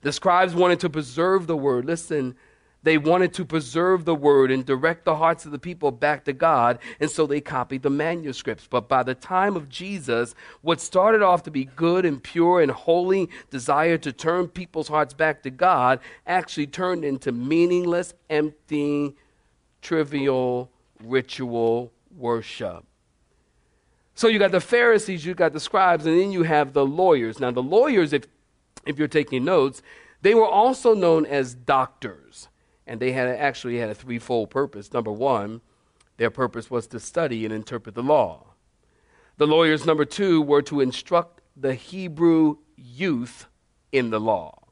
The 0.00 0.12
scribes 0.12 0.54
wanted 0.54 0.80
to 0.80 0.88
preserve 0.88 1.46
the 1.46 1.56
word. 1.56 1.84
Listen, 1.84 2.34
they 2.82 2.96
wanted 2.96 3.34
to 3.34 3.44
preserve 3.44 4.04
the 4.04 4.14
word 4.14 4.50
and 4.50 4.64
direct 4.64 5.04
the 5.04 5.16
hearts 5.16 5.44
of 5.44 5.52
the 5.52 5.58
people 5.58 5.90
back 5.90 6.24
to 6.24 6.32
God, 6.32 6.78
and 6.98 7.10
so 7.10 7.26
they 7.26 7.40
copied 7.40 7.82
the 7.82 7.90
manuscripts. 7.90 8.66
But 8.68 8.88
by 8.88 9.02
the 9.02 9.14
time 9.14 9.56
of 9.56 9.68
Jesus, 9.68 10.34
what 10.62 10.80
started 10.80 11.22
off 11.22 11.42
to 11.42 11.50
be 11.50 11.64
good 11.64 12.04
and 12.04 12.22
pure 12.22 12.60
and 12.60 12.70
holy 12.70 13.28
desire 13.50 13.98
to 13.98 14.12
turn 14.12 14.48
people's 14.48 14.88
hearts 14.88 15.12
back 15.12 15.42
to 15.42 15.50
God 15.50 16.00
actually 16.26 16.66
turned 16.66 17.04
into 17.04 17.32
meaningless, 17.32 18.14
empty, 18.30 19.14
trivial 19.82 20.70
ritual 21.02 21.92
worship. 22.16 22.84
So 24.14 24.28
you 24.28 24.38
got 24.38 24.52
the 24.52 24.60
Pharisees, 24.60 25.24
you 25.24 25.34
got 25.34 25.52
the 25.52 25.60
scribes, 25.60 26.04
and 26.04 26.18
then 26.18 26.30
you 26.30 26.42
have 26.42 26.72
the 26.72 26.84
lawyers. 26.84 27.40
Now, 27.40 27.50
the 27.50 27.62
lawyers, 27.62 28.12
if, 28.12 28.24
if 28.84 28.98
you're 28.98 29.08
taking 29.08 29.44
notes, 29.44 29.80
they 30.20 30.34
were 30.34 30.46
also 30.46 30.94
known 30.94 31.24
as 31.24 31.54
doctors. 31.54 32.48
And 32.90 32.98
they 32.98 33.12
had 33.12 33.28
actually 33.28 33.78
had 33.78 33.88
a 33.88 33.94
threefold 33.94 34.50
purpose. 34.50 34.92
Number 34.92 35.12
one, 35.12 35.60
their 36.16 36.28
purpose 36.28 36.72
was 36.72 36.88
to 36.88 36.98
study 36.98 37.44
and 37.44 37.54
interpret 37.54 37.94
the 37.94 38.02
law. 38.02 38.48
The 39.36 39.46
lawyers, 39.46 39.86
number 39.86 40.04
two, 40.04 40.42
were 40.42 40.62
to 40.62 40.80
instruct 40.80 41.40
the 41.56 41.74
Hebrew 41.74 42.56
youth 42.76 43.46
in 43.92 44.10
the 44.10 44.18
law. 44.18 44.64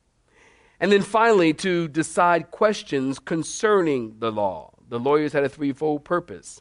And 0.80 0.90
then 0.90 1.02
finally, 1.02 1.54
to 1.54 1.86
decide 1.86 2.50
questions 2.50 3.20
concerning 3.20 4.18
the 4.18 4.32
law. 4.32 4.74
The 4.88 4.98
lawyers 4.98 5.32
had 5.32 5.44
a 5.44 5.48
threefold 5.48 6.04
purpose 6.04 6.60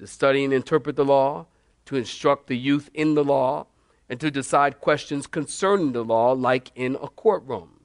to 0.00 0.08
study 0.08 0.42
and 0.42 0.52
interpret 0.52 0.96
the 0.96 1.04
law, 1.04 1.46
to 1.84 1.94
instruct 1.94 2.48
the 2.48 2.58
youth 2.58 2.90
in 2.94 3.14
the 3.14 3.22
law, 3.22 3.68
and 4.08 4.18
to 4.18 4.32
decide 4.32 4.80
questions 4.80 5.28
concerning 5.28 5.92
the 5.92 6.02
law, 6.02 6.32
like 6.32 6.72
in 6.74 6.96
a 6.96 7.06
courtroom. 7.06 7.75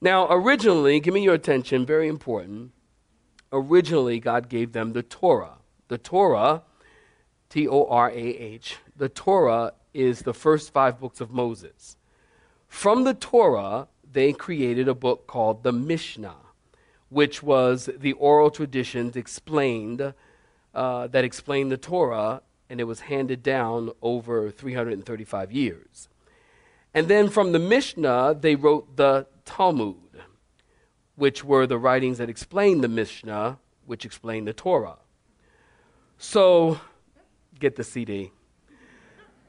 Now, 0.00 0.26
originally, 0.30 1.00
give 1.00 1.14
me 1.14 1.22
your 1.22 1.34
attention, 1.34 1.86
very 1.86 2.08
important. 2.08 2.72
Originally, 3.52 4.20
God 4.20 4.48
gave 4.48 4.72
them 4.72 4.92
the 4.92 5.02
Torah. 5.02 5.58
The 5.88 5.98
Torah, 5.98 6.62
T 7.48 7.68
O 7.68 7.86
R 7.86 8.10
A 8.10 8.14
H, 8.14 8.78
the 8.96 9.08
Torah 9.08 9.72
is 9.92 10.22
the 10.22 10.34
first 10.34 10.72
five 10.72 10.98
books 10.98 11.20
of 11.20 11.30
Moses. 11.30 11.96
From 12.66 13.04
the 13.04 13.14
Torah, 13.14 13.88
they 14.10 14.32
created 14.32 14.88
a 14.88 14.94
book 14.94 15.26
called 15.26 15.62
the 15.62 15.72
Mishnah, 15.72 16.36
which 17.08 17.42
was 17.42 17.88
the 17.96 18.12
oral 18.14 18.50
traditions 18.50 19.16
explained 19.16 20.14
uh, 20.74 21.06
that 21.06 21.24
explained 21.24 21.70
the 21.70 21.76
Torah 21.76 22.42
and 22.68 22.80
it 22.80 22.84
was 22.84 23.00
handed 23.00 23.42
down 23.42 23.90
over 24.02 24.50
335 24.50 25.52
years. 25.52 26.08
And 26.92 27.08
then 27.08 27.28
from 27.28 27.52
the 27.52 27.58
Mishnah, 27.58 28.36
they 28.40 28.56
wrote 28.56 28.96
the 28.96 29.26
Talmud, 29.44 29.96
which 31.16 31.44
were 31.44 31.66
the 31.66 31.78
writings 31.78 32.18
that 32.18 32.28
explained 32.28 32.82
the 32.82 32.88
Mishnah, 32.88 33.58
which 33.86 34.04
explained 34.04 34.46
the 34.46 34.52
Torah. 34.52 34.96
So, 36.18 36.80
get 37.58 37.76
the 37.76 37.84
CD. 37.84 38.32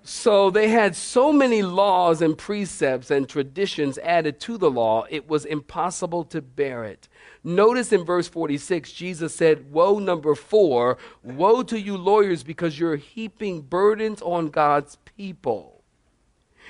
So 0.08 0.52
they 0.52 0.68
had 0.68 0.96
so 0.96 1.34
many 1.34 1.64
laws 1.64 2.22
and 2.22 2.38
precepts 2.38 3.10
and 3.10 3.28
traditions 3.28 3.98
added 3.98 4.40
to 4.42 4.56
the 4.56 4.70
law, 4.70 5.08
it 5.10 5.28
was 5.28 5.46
impossible 5.46 6.26
to 6.26 6.44
bear 6.44 6.84
it. 6.84 7.10
Notice 7.44 7.92
in 7.92 8.06
verse 8.06 8.28
46, 8.28 8.92
Jesus 8.92 9.34
said, 9.34 9.72
Woe, 9.72 9.98
number 9.98 10.36
four, 10.36 11.00
woe 11.24 11.64
to 11.64 11.80
you 11.80 11.98
lawyers 11.98 12.44
because 12.44 12.80
you're 12.80 12.98
heaping 12.98 13.62
burdens 13.62 14.22
on 14.22 14.50
God's 14.50 14.98
people. 15.18 15.75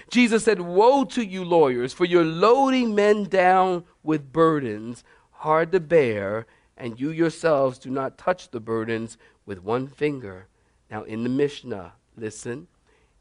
Jesus 0.10 0.44
said, 0.44 0.62
Woe 0.62 1.04
to 1.06 1.26
you 1.26 1.44
lawyers, 1.44 1.94
for 1.94 2.06
you're 2.06 2.24
loading 2.24 2.96
men 2.96 3.26
down 3.26 3.84
with 4.04 4.32
burdens 4.32 5.04
hard 5.32 5.72
to 5.72 5.80
bear, 5.80 6.46
and 6.78 7.00
you 7.00 7.10
yourselves 7.10 7.80
do 7.80 7.90
not 7.90 8.18
touch 8.18 8.52
the 8.52 8.60
burdens 8.60 9.18
with 9.46 9.64
one 9.64 9.88
finger. 9.88 10.48
Now, 10.90 11.04
in 11.04 11.24
the 11.24 11.30
Mishnah, 11.30 11.94
listen 12.16 12.68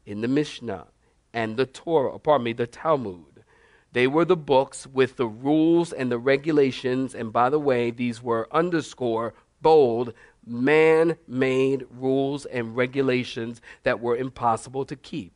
in 0.05 0.21
the 0.21 0.27
Mishnah 0.27 0.87
and 1.33 1.57
the 1.57 1.65
Torah, 1.65 2.13
oh, 2.13 2.19
pardon 2.19 2.45
me, 2.45 2.53
the 2.53 2.67
Talmud. 2.67 3.43
They 3.91 4.07
were 4.07 4.25
the 4.25 4.37
books 4.37 4.87
with 4.87 5.15
the 5.15 5.27
rules 5.27 5.93
and 5.93 6.11
the 6.11 6.19
regulations, 6.19 7.15
and 7.15 7.31
by 7.31 7.49
the 7.49 7.59
way, 7.59 7.91
these 7.91 8.21
were 8.21 8.47
underscore, 8.51 9.33
bold, 9.61 10.13
man 10.45 11.17
made 11.27 11.85
rules 11.89 12.45
and 12.45 12.75
regulations 12.75 13.61
that 13.83 13.99
were 13.99 14.15
impossible 14.15 14.85
to 14.85 14.95
keep. 14.95 15.34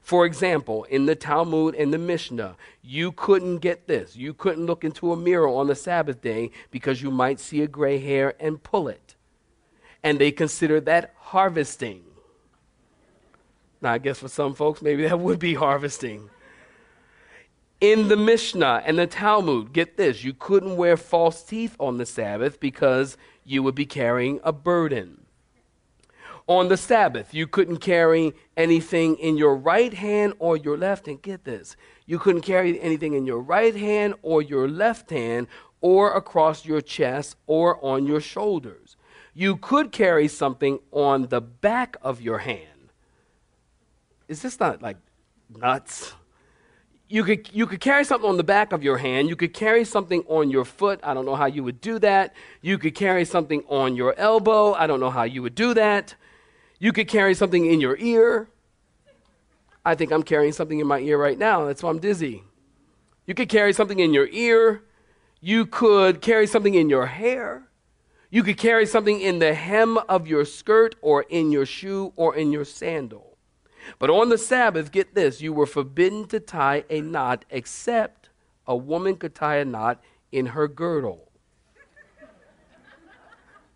For 0.00 0.26
example, 0.26 0.84
in 0.84 1.06
the 1.06 1.14
Talmud 1.14 1.74
and 1.74 1.92
the 1.92 1.98
Mishnah, 1.98 2.56
you 2.82 3.12
couldn't 3.12 3.58
get 3.58 3.86
this. 3.86 4.16
You 4.16 4.34
couldn't 4.34 4.66
look 4.66 4.84
into 4.84 5.12
a 5.12 5.16
mirror 5.16 5.48
on 5.48 5.66
the 5.66 5.74
Sabbath 5.74 6.20
day 6.20 6.50
because 6.70 7.02
you 7.02 7.10
might 7.10 7.40
see 7.40 7.62
a 7.62 7.66
gray 7.66 7.98
hair 7.98 8.34
and 8.40 8.62
pull 8.62 8.88
it. 8.88 9.14
And 10.02 10.18
they 10.18 10.30
consider 10.30 10.80
that 10.82 11.14
harvesting. 11.18 12.04
Now, 13.80 13.92
I 13.92 13.98
guess 13.98 14.18
for 14.18 14.28
some 14.28 14.54
folks, 14.54 14.82
maybe 14.82 15.06
that 15.06 15.20
would 15.20 15.38
be 15.38 15.54
harvesting. 15.54 16.30
In 17.80 18.08
the 18.08 18.16
Mishnah 18.16 18.82
and 18.84 18.98
the 18.98 19.06
Talmud, 19.06 19.72
get 19.72 19.96
this, 19.96 20.24
you 20.24 20.32
couldn't 20.32 20.76
wear 20.76 20.96
false 20.96 21.44
teeth 21.44 21.76
on 21.78 21.98
the 21.98 22.06
Sabbath 22.06 22.58
because 22.58 23.16
you 23.44 23.62
would 23.62 23.76
be 23.76 23.86
carrying 23.86 24.40
a 24.42 24.52
burden. 24.52 25.20
On 26.48 26.68
the 26.68 26.76
Sabbath, 26.76 27.32
you 27.32 27.46
couldn't 27.46 27.76
carry 27.76 28.32
anything 28.56 29.16
in 29.16 29.36
your 29.36 29.54
right 29.54 29.94
hand 29.94 30.34
or 30.40 30.56
your 30.56 30.76
left 30.76 31.06
hand. 31.06 31.22
Get 31.22 31.44
this, 31.44 31.76
you 32.06 32.18
couldn't 32.18 32.42
carry 32.42 32.80
anything 32.80 33.12
in 33.12 33.24
your 33.24 33.40
right 33.40 33.76
hand 33.76 34.14
or 34.22 34.42
your 34.42 34.66
left 34.68 35.10
hand 35.10 35.46
or 35.80 36.12
across 36.12 36.64
your 36.64 36.80
chest 36.80 37.36
or 37.46 37.82
on 37.84 38.06
your 38.06 38.20
shoulders. 38.20 38.96
You 39.34 39.56
could 39.56 39.92
carry 39.92 40.26
something 40.26 40.80
on 40.90 41.28
the 41.28 41.40
back 41.40 41.96
of 42.02 42.20
your 42.20 42.38
hand 42.38 42.78
is 44.28 44.42
this 44.42 44.60
not 44.60 44.82
like 44.82 44.98
nuts? 45.48 46.14
You 47.08 47.24
could, 47.24 47.48
you 47.52 47.66
could 47.66 47.80
carry 47.80 48.04
something 48.04 48.28
on 48.28 48.36
the 48.36 48.44
back 48.44 48.72
of 48.72 48.82
your 48.82 48.98
hand. 48.98 49.28
You 49.28 49.36
could 49.36 49.54
carry 49.54 49.86
something 49.86 50.22
on 50.28 50.50
your 50.50 50.66
foot. 50.66 51.00
I 51.02 51.14
don't 51.14 51.24
know 51.24 51.36
how 51.36 51.46
you 51.46 51.64
would 51.64 51.80
do 51.80 51.98
that. 52.00 52.34
You 52.60 52.76
could 52.76 52.94
carry 52.94 53.24
something 53.24 53.62
on 53.66 53.96
your 53.96 54.14
elbow. 54.18 54.74
I 54.74 54.86
don't 54.86 55.00
know 55.00 55.08
how 55.08 55.22
you 55.22 55.42
would 55.42 55.54
do 55.54 55.72
that. 55.72 56.14
You 56.78 56.92
could 56.92 57.08
carry 57.08 57.34
something 57.34 57.66
in 57.66 57.80
your 57.80 57.96
ear. 57.98 58.48
I 59.84 59.94
think 59.94 60.12
I'm 60.12 60.22
carrying 60.22 60.52
something 60.52 60.78
in 60.78 60.86
my 60.86 61.00
ear 61.00 61.18
right 61.18 61.38
now. 61.38 61.64
That's 61.64 61.82
why 61.82 61.90
I'm 61.90 61.98
dizzy. 61.98 62.44
You 63.26 63.34
could 63.34 63.48
carry 63.48 63.72
something 63.72 63.98
in 63.98 64.14
your 64.14 64.28
ear. 64.28 64.84
You 65.40 65.66
could 65.66 66.20
carry 66.20 66.46
something 66.46 66.74
in 66.74 66.88
your 66.88 67.06
hair. 67.06 67.68
You 68.30 68.42
could 68.42 68.58
carry 68.58 68.86
something 68.86 69.20
in 69.20 69.38
the 69.38 69.54
hem 69.54 69.98
of 70.08 70.26
your 70.26 70.44
skirt 70.44 70.94
or 71.00 71.22
in 71.22 71.50
your 71.50 71.64
shoe 71.64 72.12
or 72.16 72.36
in 72.36 72.52
your 72.52 72.64
sandal. 72.64 73.38
But 73.98 74.10
on 74.10 74.28
the 74.28 74.38
Sabbath, 74.38 74.92
get 74.92 75.14
this, 75.14 75.40
you 75.40 75.52
were 75.52 75.66
forbidden 75.66 76.26
to 76.28 76.40
tie 76.40 76.84
a 76.90 77.00
knot 77.00 77.44
except 77.48 78.28
a 78.66 78.76
woman 78.76 79.16
could 79.16 79.34
tie 79.34 79.56
a 79.56 79.64
knot 79.64 80.02
in 80.30 80.46
her 80.46 80.68
girdle. 80.68 81.30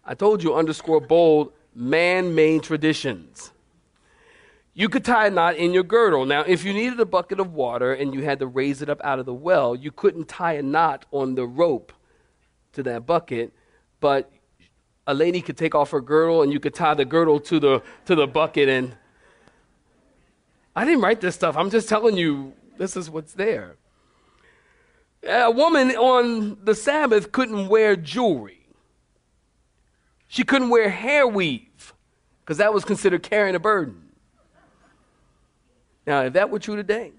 I 0.05 0.15
told 0.15 0.43
you, 0.43 0.55
underscore 0.55 1.01
bold, 1.01 1.53
man 1.75 2.35
made 2.35 2.63
traditions. 2.63 3.53
You 4.75 4.89
could 4.89 5.05
tie 5.05 5.27
a 5.27 5.31
knot 5.31 5.57
in 5.57 5.75
your 5.75 5.83
girdle. 5.83 6.25
Now, 6.25 6.41
if 6.43 6.65
you 6.65 6.73
needed 6.73 6.99
a 6.99 7.05
bucket 7.05 7.41
of 7.41 7.53
water 7.53 7.93
and 7.93 8.15
you 8.15 8.25
had 8.25 8.39
to 8.39 8.47
raise 8.47 8.81
it 8.81 8.89
up 8.89 9.01
out 9.05 9.19
of 9.19 9.27
the 9.27 9.35
well, 9.35 9.75
you 9.75 9.91
couldn't 9.91 10.29
tie 10.29 10.55
a 10.55 10.63
knot 10.63 11.05
on 11.11 11.35
the 11.35 11.47
rope 11.47 11.93
to 12.73 12.83
that 12.85 13.05
bucket, 13.05 13.53
but 14.01 14.31
a 15.07 15.13
lady 15.13 15.43
could 15.43 15.59
take 15.59 15.75
off 15.75 15.91
her 15.91 16.01
girdle 16.01 16.43
and 16.43 16.53
you 16.53 16.61
could 16.61 16.75
tie 16.75 16.95
the 16.95 17.05
girdle 17.05 17.39
to 17.41 17.61
the, 17.61 17.83
to 18.07 18.15
the 18.15 18.27
bucket 18.27 18.69
and 18.69 18.97
I 20.75 20.87
didn't 20.87 21.03
write 21.03 21.21
this 21.21 21.35
stuff. 21.35 21.57
I'm 21.57 21.69
just 21.69 21.89
telling 21.89 22.17
you 22.17 22.55
this 22.79 22.97
is 22.97 23.11
what's 23.11 23.35
there. 23.35 23.77
A 25.25 25.51
woman 25.51 25.91
on 25.91 26.57
the 26.65 26.75
Sabbath 26.75 27.31
couldn't 27.31 27.69
wear 27.69 27.95
jewelry. 27.95 28.62
She 30.33 30.45
couldn't 30.45 30.71
wear 30.71 30.89
hair 30.89 31.27
weave 31.29 31.93
because 32.41 32.57
that 32.57 32.73
was 32.73 32.87
considered 32.87 33.23
carrying 33.23 33.55
a 33.55 33.59
burden. 33.59 34.03
Now, 36.07 36.23
if 36.23 36.33
that 36.33 36.49
were 36.49 36.59
true 36.59 36.75
today, 36.75 37.13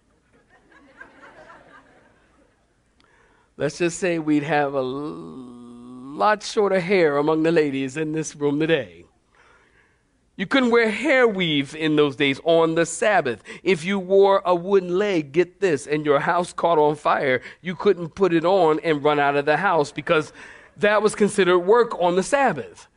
let's 3.56 3.78
just 3.78 4.00
say 4.00 4.18
we'd 4.18 4.42
have 4.42 4.74
a 4.74 4.82
lot 4.82 6.42
shorter 6.42 6.80
hair 6.80 7.18
among 7.18 7.44
the 7.44 7.52
ladies 7.52 7.98
in 7.98 8.14
this 8.14 8.36
room 8.36 8.60
today. 8.60 9.06
You 10.36 10.48
couldn't 10.48 10.72
wear 10.72 10.90
hair 10.90 11.28
weave 11.28 11.76
in 11.76 11.96
those 11.96 12.16
days 12.16 12.42
on 12.44 12.74
the 12.74 12.88
Sabbath. 12.88 13.44
If 13.62 13.86
you 13.86 14.00
wore 14.00 14.42
a 14.44 14.56
wooden 14.56 14.98
leg, 14.98 15.34
get 15.34 15.60
this, 15.60 15.86
and 15.86 16.04
your 16.04 16.20
house 16.20 16.52
caught 16.52 16.80
on 16.80 16.96
fire, 16.96 17.44
you 17.62 17.76
couldn't 17.76 18.16
put 18.16 18.34
it 18.34 18.44
on 18.44 18.80
and 18.80 19.04
run 19.04 19.20
out 19.20 19.36
of 19.36 19.46
the 19.46 19.58
house 19.58 19.92
because 19.92 20.34
that 20.78 21.04
was 21.04 21.14
considered 21.14 21.60
work 21.60 21.94
on 22.02 22.16
the 22.16 22.24
Sabbath. 22.24 22.88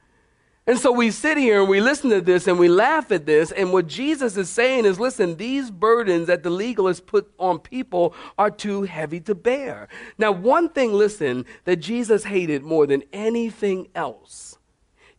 And 0.68 0.78
so 0.78 0.90
we 0.90 1.12
sit 1.12 1.38
here 1.38 1.60
and 1.60 1.68
we 1.68 1.80
listen 1.80 2.10
to 2.10 2.20
this 2.20 2.48
and 2.48 2.58
we 2.58 2.68
laugh 2.68 3.12
at 3.12 3.24
this. 3.24 3.52
And 3.52 3.72
what 3.72 3.86
Jesus 3.86 4.36
is 4.36 4.50
saying 4.50 4.84
is 4.84 4.98
listen, 4.98 5.36
these 5.36 5.70
burdens 5.70 6.26
that 6.26 6.42
the 6.42 6.50
legalists 6.50 7.04
put 7.04 7.32
on 7.38 7.60
people 7.60 8.14
are 8.36 8.50
too 8.50 8.82
heavy 8.82 9.20
to 9.20 9.34
bear. 9.34 9.88
Now, 10.18 10.32
one 10.32 10.68
thing, 10.68 10.92
listen, 10.92 11.46
that 11.64 11.76
Jesus 11.76 12.24
hated 12.24 12.64
more 12.64 12.86
than 12.86 13.04
anything 13.12 13.88
else 13.94 14.56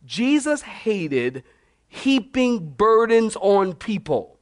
Jesus 0.08 0.62
hated 0.62 1.44
heaping 1.86 2.70
burdens 2.70 3.36
on 3.36 3.74
people. 3.74 4.38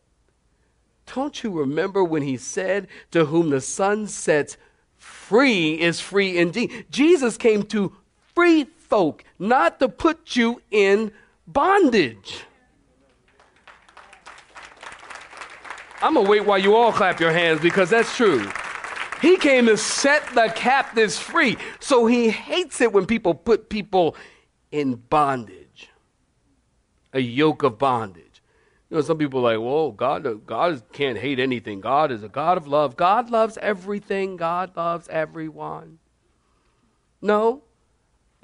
Don't 1.14 1.42
you 1.42 1.50
remember 1.50 2.02
when 2.02 2.22
he 2.22 2.36
said, 2.36 2.88
To 3.10 3.26
whom 3.26 3.50
the 3.50 3.60
Son 3.60 4.06
sets 4.06 4.56
free 4.96 5.80
is 5.80 6.00
free 6.00 6.38
indeed? 6.38 6.86
Jesus 6.90 7.36
came 7.36 7.64
to 7.64 7.94
free 8.34 8.66
folk, 8.88 9.24
not 9.38 9.78
to 9.80 9.88
put 9.88 10.36
you 10.36 10.62
in 10.70 11.12
bondage. 11.46 12.44
I'm 16.02 16.14
going 16.14 16.26
to 16.26 16.30
wait 16.30 16.44
while 16.44 16.58
you 16.58 16.74
all 16.76 16.92
clap 16.92 17.20
your 17.20 17.32
hands 17.32 17.60
because 17.60 17.90
that's 17.90 18.14
true. 18.16 18.48
He 19.22 19.38
came 19.38 19.66
to 19.66 19.76
set 19.76 20.26
the 20.34 20.52
captives 20.54 21.18
free. 21.18 21.56
So 21.80 22.06
he 22.06 22.28
hates 22.28 22.80
it 22.80 22.92
when 22.92 23.06
people 23.06 23.34
put 23.34 23.68
people 23.68 24.14
in 24.70 24.96
bondage 24.96 25.88
a 27.16 27.20
yoke 27.20 27.62
of 27.62 27.78
bondage. 27.78 28.42
You 28.90 28.96
know, 28.96 29.00
some 29.00 29.18
people 29.18 29.40
are 29.40 29.56
like, 29.56 29.66
"Well, 29.66 29.90
God, 29.90 30.26
uh, 30.26 30.34
God 30.34 30.82
can't 30.92 31.18
hate 31.18 31.40
anything. 31.40 31.80
God 31.80 32.12
is 32.12 32.22
a 32.22 32.28
God 32.28 32.56
of 32.58 32.68
love. 32.68 32.94
God 32.94 33.30
loves 33.30 33.58
everything. 33.58 34.36
God 34.36 34.76
loves 34.76 35.08
everyone." 35.08 35.98
No, 37.22 37.62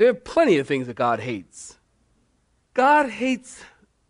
there 0.02 0.10
are 0.10 0.14
plenty 0.14 0.58
of 0.58 0.66
things 0.66 0.88
that 0.88 0.96
God 0.96 1.20
hates. 1.20 1.78
God 2.74 3.08
hates 3.08 3.62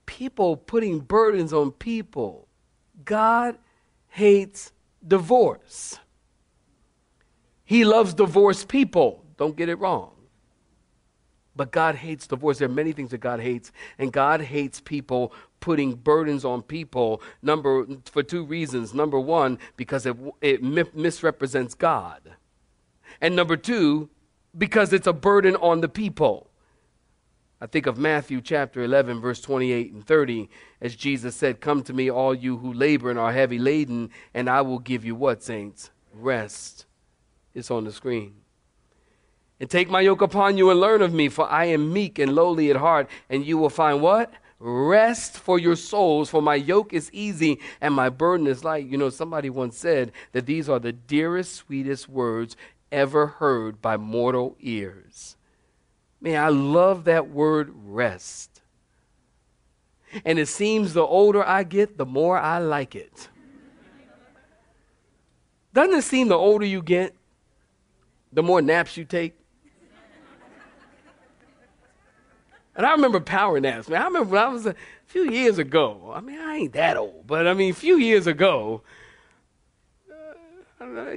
people 0.06 0.56
putting 0.56 1.00
burdens 1.00 1.52
on 1.52 1.70
people. 1.70 2.48
God 3.04 3.58
hates 4.08 4.72
divorce. 5.06 5.98
He 7.66 7.84
loves 7.84 8.14
divorced 8.14 8.68
people. 8.68 9.22
Don't 9.36 9.54
get 9.54 9.68
it 9.68 9.74
wrong. 9.74 10.12
But 11.54 11.72
God 11.72 11.96
hates 11.96 12.26
divorce. 12.26 12.56
There 12.56 12.70
are 12.70 12.72
many 12.72 12.92
things 12.92 13.10
that 13.10 13.18
God 13.18 13.40
hates, 13.40 13.70
and 13.98 14.10
God 14.10 14.40
hates 14.40 14.80
people 14.80 15.34
putting 15.60 15.92
burdens 15.92 16.42
on 16.42 16.62
people. 16.62 17.20
Number 17.42 17.86
for 18.06 18.22
two 18.22 18.46
reasons. 18.46 18.94
Number 18.94 19.20
one, 19.20 19.58
because 19.76 20.06
it, 20.06 20.16
it 20.40 20.62
misrepresents 20.62 21.74
God, 21.74 22.36
and 23.20 23.36
number 23.36 23.58
two, 23.58 24.08
because 24.56 24.92
it's 24.92 25.06
a 25.06 25.12
burden 25.12 25.56
on 25.56 25.80
the 25.80 25.88
people. 25.88 26.50
I 27.60 27.66
think 27.66 27.86
of 27.86 27.96
Matthew 27.96 28.40
chapter 28.40 28.82
11, 28.82 29.20
verse 29.20 29.40
28 29.40 29.92
and 29.92 30.04
30, 30.04 30.48
as 30.80 30.96
Jesus 30.96 31.36
said, 31.36 31.60
Come 31.60 31.82
to 31.84 31.92
me, 31.92 32.10
all 32.10 32.34
you 32.34 32.58
who 32.58 32.72
labor 32.72 33.08
and 33.08 33.18
are 33.18 33.32
heavy 33.32 33.58
laden, 33.58 34.10
and 34.34 34.50
I 34.50 34.62
will 34.62 34.80
give 34.80 35.04
you 35.04 35.14
what, 35.14 35.42
saints? 35.42 35.90
Rest. 36.12 36.86
It's 37.54 37.70
on 37.70 37.84
the 37.84 37.92
screen. 37.92 38.34
And 39.60 39.70
take 39.70 39.88
my 39.88 40.00
yoke 40.00 40.22
upon 40.22 40.58
you 40.58 40.70
and 40.70 40.80
learn 40.80 41.02
of 41.02 41.14
me, 41.14 41.28
for 41.28 41.48
I 41.48 41.66
am 41.66 41.92
meek 41.92 42.18
and 42.18 42.34
lowly 42.34 42.68
at 42.70 42.76
heart, 42.76 43.08
and 43.30 43.46
you 43.46 43.58
will 43.58 43.70
find 43.70 44.02
what? 44.02 44.32
rest 44.64 45.36
for 45.36 45.58
your 45.58 45.74
souls, 45.74 46.30
for 46.30 46.40
my 46.40 46.54
yoke 46.54 46.92
is 46.92 47.10
easy 47.12 47.58
and 47.80 47.92
my 47.92 48.08
burden 48.08 48.46
is 48.46 48.62
light. 48.62 48.86
You 48.86 48.96
know, 48.96 49.10
somebody 49.10 49.50
once 49.50 49.76
said 49.76 50.12
that 50.30 50.46
these 50.46 50.68
are 50.68 50.78
the 50.78 50.92
dearest, 50.92 51.54
sweetest 51.54 52.08
words 52.08 52.56
ever 52.92 53.26
heard 53.26 53.82
by 53.82 53.96
mortal 53.96 54.56
ears. 54.60 55.36
Man, 56.20 56.40
I 56.42 56.50
love 56.50 57.04
that 57.04 57.30
word 57.30 57.72
rest. 57.74 58.60
And 60.24 60.38
it 60.38 60.46
seems 60.46 60.92
the 60.92 61.02
older 61.02 61.44
I 61.44 61.64
get, 61.64 61.98
the 61.98 62.06
more 62.06 62.38
I 62.38 62.58
like 62.58 62.94
it. 62.94 63.28
Doesn't 65.74 65.98
it 65.98 66.02
seem 66.02 66.28
the 66.28 66.36
older 66.36 66.66
you 66.66 66.82
get, 66.82 67.14
the 68.32 68.42
more 68.42 68.60
naps 68.60 68.96
you 68.96 69.04
take? 69.04 69.34
And 72.74 72.86
I 72.86 72.92
remember 72.92 73.20
power 73.20 73.60
naps, 73.60 73.88
man. 73.88 74.00
I 74.00 74.04
remember 74.04 74.30
when 74.30 74.42
I 74.42 74.48
was 74.48 74.66
a 74.66 74.74
few 75.06 75.30
years 75.30 75.58
ago. 75.58 76.12
I 76.14 76.20
mean, 76.20 76.38
I 76.38 76.56
ain't 76.56 76.72
that 76.72 76.96
old, 76.96 77.26
but 77.26 77.46
I 77.46 77.54
mean, 77.54 77.70
a 77.70 77.74
few 77.74 77.96
years 77.96 78.26
ago, 78.26 78.82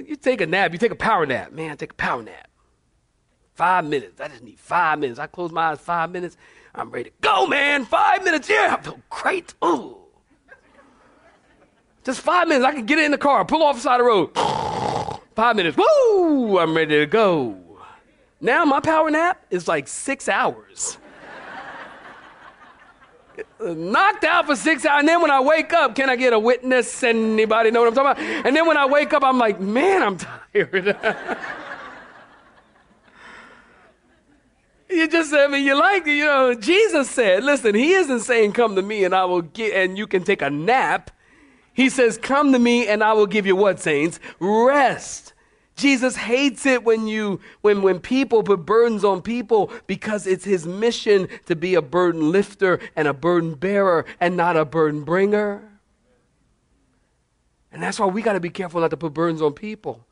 you 0.06 0.16
take 0.16 0.40
a 0.40 0.46
nap, 0.46 0.72
you 0.72 0.78
take 0.78 0.92
a 0.92 0.96
power 0.96 1.26
nap. 1.26 1.52
Man, 1.52 1.76
take 1.76 1.92
a 1.92 1.94
power 1.94 2.22
nap. 2.22 2.48
Five 3.54 3.86
minutes. 3.86 4.20
I 4.20 4.28
just 4.28 4.42
need 4.42 4.60
five 4.60 4.98
minutes. 4.98 5.18
I 5.18 5.26
close 5.26 5.50
my 5.50 5.70
eyes 5.70 5.80
five 5.80 6.10
minutes. 6.10 6.36
I'm 6.74 6.90
ready 6.90 7.10
to 7.10 7.16
go, 7.22 7.46
man. 7.46 7.86
Five 7.86 8.22
minutes. 8.22 8.50
Yeah, 8.50 8.76
I 8.78 8.82
feel 8.82 9.00
great. 9.08 9.54
Ooh. 9.64 9.96
Just 12.04 12.20
five 12.20 12.48
minutes. 12.48 12.66
I 12.66 12.72
can 12.72 12.86
get 12.86 12.98
in 12.98 13.10
the 13.10 13.18
car, 13.18 13.44
pull 13.44 13.62
off 13.62 13.76
the 13.76 13.82
side 13.82 14.00
of 14.00 14.04
the 14.04 14.10
road. 14.10 15.20
Five 15.34 15.56
minutes. 15.56 15.76
Woo! 15.76 16.58
I'm 16.58 16.74
ready 16.74 16.98
to 17.00 17.06
go. 17.06 17.58
Now 18.40 18.64
my 18.64 18.80
power 18.80 19.10
nap 19.10 19.44
is 19.50 19.68
like 19.68 19.86
six 19.88 20.28
hours. 20.28 20.98
Knocked 23.60 24.24
out 24.24 24.46
for 24.46 24.56
six 24.56 24.84
hours. 24.84 25.00
And 25.00 25.08
then 25.08 25.20
when 25.20 25.30
I 25.30 25.40
wake 25.40 25.72
up, 25.72 25.94
can 25.94 26.08
I 26.08 26.16
get 26.16 26.32
a 26.32 26.38
witness? 26.38 27.02
Anybody 27.02 27.70
know 27.70 27.80
what 27.80 27.88
I'm 27.88 27.94
talking 27.94 28.24
about? 28.24 28.46
And 28.46 28.56
then 28.56 28.66
when 28.66 28.76
I 28.76 28.86
wake 28.86 29.12
up, 29.12 29.22
I'm 29.24 29.38
like, 29.38 29.60
man, 29.60 30.02
I'm 30.02 30.16
tired. 30.18 30.96
You 34.88 35.08
just, 35.08 35.34
I 35.34 35.48
mean, 35.48 35.66
you 35.66 35.76
like, 35.76 36.06
you 36.06 36.24
know, 36.24 36.54
Jesus 36.54 37.10
said, 37.10 37.42
listen, 37.42 37.74
he 37.74 37.92
isn't 37.92 38.20
saying, 38.20 38.52
come 38.52 38.76
to 38.76 38.82
me 38.82 39.04
and 39.04 39.14
I 39.14 39.24
will 39.24 39.42
get, 39.42 39.74
and 39.74 39.98
you 39.98 40.06
can 40.06 40.22
take 40.22 40.42
a 40.42 40.50
nap. 40.50 41.10
He 41.72 41.90
says, 41.90 42.16
come 42.16 42.52
to 42.52 42.58
me 42.58 42.86
and 42.86 43.02
I 43.02 43.12
will 43.12 43.26
give 43.26 43.46
you 43.46 43.56
what, 43.56 43.80
saints? 43.80 44.20
Rest. 44.38 45.34
Jesus 45.76 46.16
hates 46.16 46.64
it 46.64 46.84
when 46.84 47.06
you, 47.06 47.38
when, 47.60 47.82
when 47.82 48.00
people 48.00 48.42
put 48.42 48.64
burdens 48.64 49.04
on 49.04 49.20
people 49.20 49.70
because 49.86 50.26
it's 50.26 50.44
his 50.44 50.66
mission 50.66 51.28
to 51.44 51.54
be 51.54 51.74
a 51.74 51.82
burden 51.82 52.32
lifter 52.32 52.80
and 52.96 53.06
a 53.06 53.12
burden 53.12 53.54
bearer 53.54 54.06
and 54.18 54.36
not 54.36 54.56
a 54.56 54.64
burden 54.64 55.04
bringer. 55.04 55.70
And 57.70 57.82
that's 57.82 58.00
why 58.00 58.06
we 58.06 58.22
got 58.22 58.32
to 58.32 58.40
be 58.40 58.48
careful 58.48 58.80
not 58.80 58.90
to 58.90 58.96
put 58.96 59.12
burdens 59.12 59.42
on 59.42 59.52
people. 59.52 60.06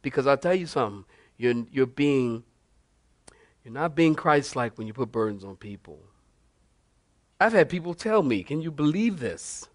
Because 0.00 0.28
I'll 0.28 0.38
tell 0.38 0.54
you 0.54 0.66
something, 0.66 1.04
you're, 1.36 1.66
you're 1.72 1.86
being 1.86 2.44
you're 3.64 3.74
not 3.74 3.94
being 3.94 4.14
Christ 4.14 4.56
like 4.56 4.78
when 4.78 4.86
you 4.86 4.92
put 4.92 5.12
burdens 5.12 5.44
on 5.44 5.56
people. 5.56 5.98
I've 7.38 7.52
had 7.52 7.68
people 7.68 7.94
tell 7.94 8.22
me, 8.22 8.42
can 8.42 8.62
you 8.62 8.70
believe 8.70 9.20
this? 9.20 9.68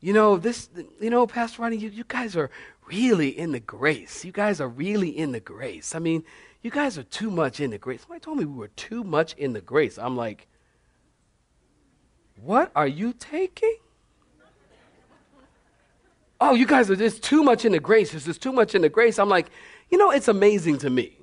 You 0.00 0.12
know, 0.12 0.36
this, 0.36 0.68
you 1.00 1.10
know, 1.10 1.26
Pastor 1.26 1.62
Ronnie, 1.62 1.76
you, 1.76 1.90
you 1.90 2.04
guys 2.06 2.36
are 2.36 2.50
really 2.86 3.28
in 3.28 3.52
the 3.52 3.60
grace. 3.60 4.24
You 4.24 4.32
guys 4.32 4.60
are 4.60 4.68
really 4.68 5.08
in 5.08 5.32
the 5.32 5.40
grace. 5.40 5.94
I 5.94 5.98
mean, 5.98 6.24
you 6.62 6.70
guys 6.70 6.98
are 6.98 7.02
too 7.02 7.30
much 7.30 7.60
in 7.60 7.70
the 7.70 7.78
grace. 7.78 8.02
Somebody 8.02 8.20
told 8.20 8.38
me 8.38 8.44
we 8.44 8.56
were 8.56 8.68
too 8.68 9.04
much 9.04 9.34
in 9.34 9.52
the 9.52 9.60
grace. 9.60 9.98
I'm 9.98 10.16
like, 10.16 10.46
what 12.40 12.70
are 12.74 12.86
you 12.86 13.12
taking? 13.12 13.76
Oh, 16.40 16.54
you 16.54 16.66
guys 16.66 16.90
are 16.90 16.96
just 16.96 17.22
too 17.22 17.42
much 17.44 17.64
in 17.64 17.72
the 17.72 17.80
grace. 17.80 18.10
There's 18.10 18.24
just 18.24 18.42
too 18.42 18.52
much 18.52 18.74
in 18.74 18.82
the 18.82 18.88
grace. 18.88 19.18
I'm 19.18 19.28
like, 19.28 19.50
you 19.90 19.98
know, 19.98 20.10
it's 20.10 20.28
amazing 20.28 20.78
to 20.78 20.90
me 20.90 21.18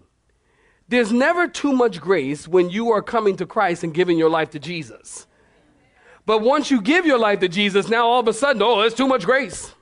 there's 0.89 1.13
never 1.13 1.47
too 1.47 1.71
much 1.71 2.01
grace 2.01 2.47
when 2.47 2.69
you 2.69 2.91
are 2.91 3.01
coming 3.01 3.37
to 3.37 3.45
Christ 3.45 3.83
and 3.83 3.93
giving 3.93 4.17
your 4.17 4.29
life 4.29 4.49
to 4.51 4.59
Jesus. 4.59 5.27
But 6.25 6.41
once 6.41 6.69
you 6.69 6.81
give 6.81 7.05
your 7.05 7.19
life 7.19 7.39
to 7.39 7.47
Jesus, 7.47 7.87
now 7.89 8.07
all 8.07 8.19
of 8.19 8.27
a 8.27 8.33
sudden, 8.33 8.61
oh, 8.61 8.81
there's 8.81 8.95
too 8.95 9.07
much 9.07 9.23
grace. 9.23 9.73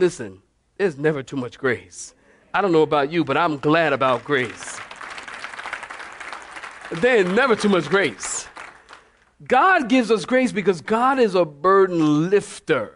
Listen, 0.00 0.40
there's 0.78 0.96
never 0.96 1.22
too 1.22 1.36
much 1.36 1.58
grace. 1.58 2.14
I 2.54 2.62
don't 2.62 2.72
know 2.72 2.80
about 2.80 3.12
you, 3.12 3.22
but 3.22 3.36
I'm 3.36 3.58
glad 3.58 3.92
about 3.92 4.24
grace. 4.24 4.80
There's 6.90 7.26
never 7.26 7.54
too 7.54 7.68
much 7.68 7.86
grace. 7.90 8.48
God 9.46 9.90
gives 9.90 10.10
us 10.10 10.24
grace 10.24 10.52
because 10.52 10.80
God 10.80 11.18
is 11.18 11.34
a 11.34 11.44
burden 11.44 12.30
lifter. 12.30 12.94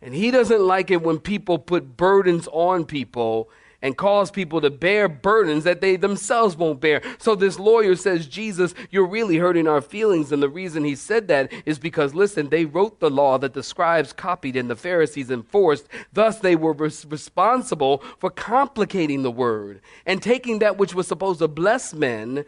And 0.00 0.12
He 0.12 0.32
doesn't 0.32 0.60
like 0.60 0.90
it 0.90 1.02
when 1.02 1.20
people 1.20 1.56
put 1.56 1.96
burdens 1.96 2.48
on 2.50 2.84
people 2.84 3.48
and 3.82 3.96
cause 3.96 4.30
people 4.30 4.60
to 4.60 4.70
bear 4.70 5.08
burdens 5.08 5.64
that 5.64 5.80
they 5.80 5.96
themselves 5.96 6.56
won't 6.56 6.80
bear. 6.80 7.02
So 7.18 7.34
this 7.34 7.58
lawyer 7.58 7.96
says, 7.96 8.26
Jesus, 8.26 8.74
you're 8.90 9.06
really 9.06 9.36
hurting 9.36 9.66
our 9.66 9.80
feelings. 9.80 10.32
And 10.32 10.42
the 10.42 10.48
reason 10.48 10.84
he 10.84 10.94
said 10.94 11.28
that 11.28 11.52
is 11.66 11.78
because, 11.78 12.14
listen, 12.14 12.48
they 12.48 12.64
wrote 12.64 13.00
the 13.00 13.10
law 13.10 13.38
that 13.38 13.54
the 13.54 13.62
scribes 13.62 14.12
copied 14.12 14.56
and 14.56 14.70
the 14.70 14.76
Pharisees 14.76 15.30
enforced. 15.30 15.88
Thus, 16.12 16.38
they 16.38 16.56
were 16.56 16.72
res- 16.72 17.04
responsible 17.04 18.02
for 18.18 18.30
complicating 18.30 19.22
the 19.22 19.30
word 19.30 19.80
and 20.06 20.22
taking 20.22 20.60
that 20.60 20.78
which 20.78 20.94
was 20.94 21.08
supposed 21.08 21.40
to 21.40 21.48
bless 21.48 21.92
men 21.92 22.44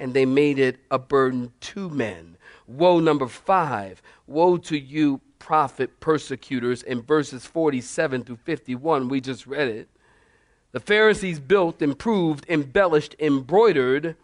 and 0.00 0.14
they 0.14 0.24
made 0.24 0.58
it 0.58 0.78
a 0.90 0.98
burden 0.98 1.52
to 1.60 1.90
men. 1.90 2.36
Woe 2.66 3.00
number 3.00 3.26
five. 3.26 4.00
Woe 4.26 4.56
to 4.58 4.78
you, 4.78 5.20
prophet 5.38 6.00
persecutors, 6.00 6.82
in 6.82 7.02
verses 7.02 7.46
47 7.46 8.24
through 8.24 8.36
51. 8.36 9.08
We 9.08 9.20
just 9.20 9.46
read 9.46 9.68
it. 9.68 9.88
The 10.72 10.80
Pharisees 10.80 11.40
built, 11.40 11.80
improved, 11.80 12.44
embellished, 12.48 13.16
embroidered 13.18 14.16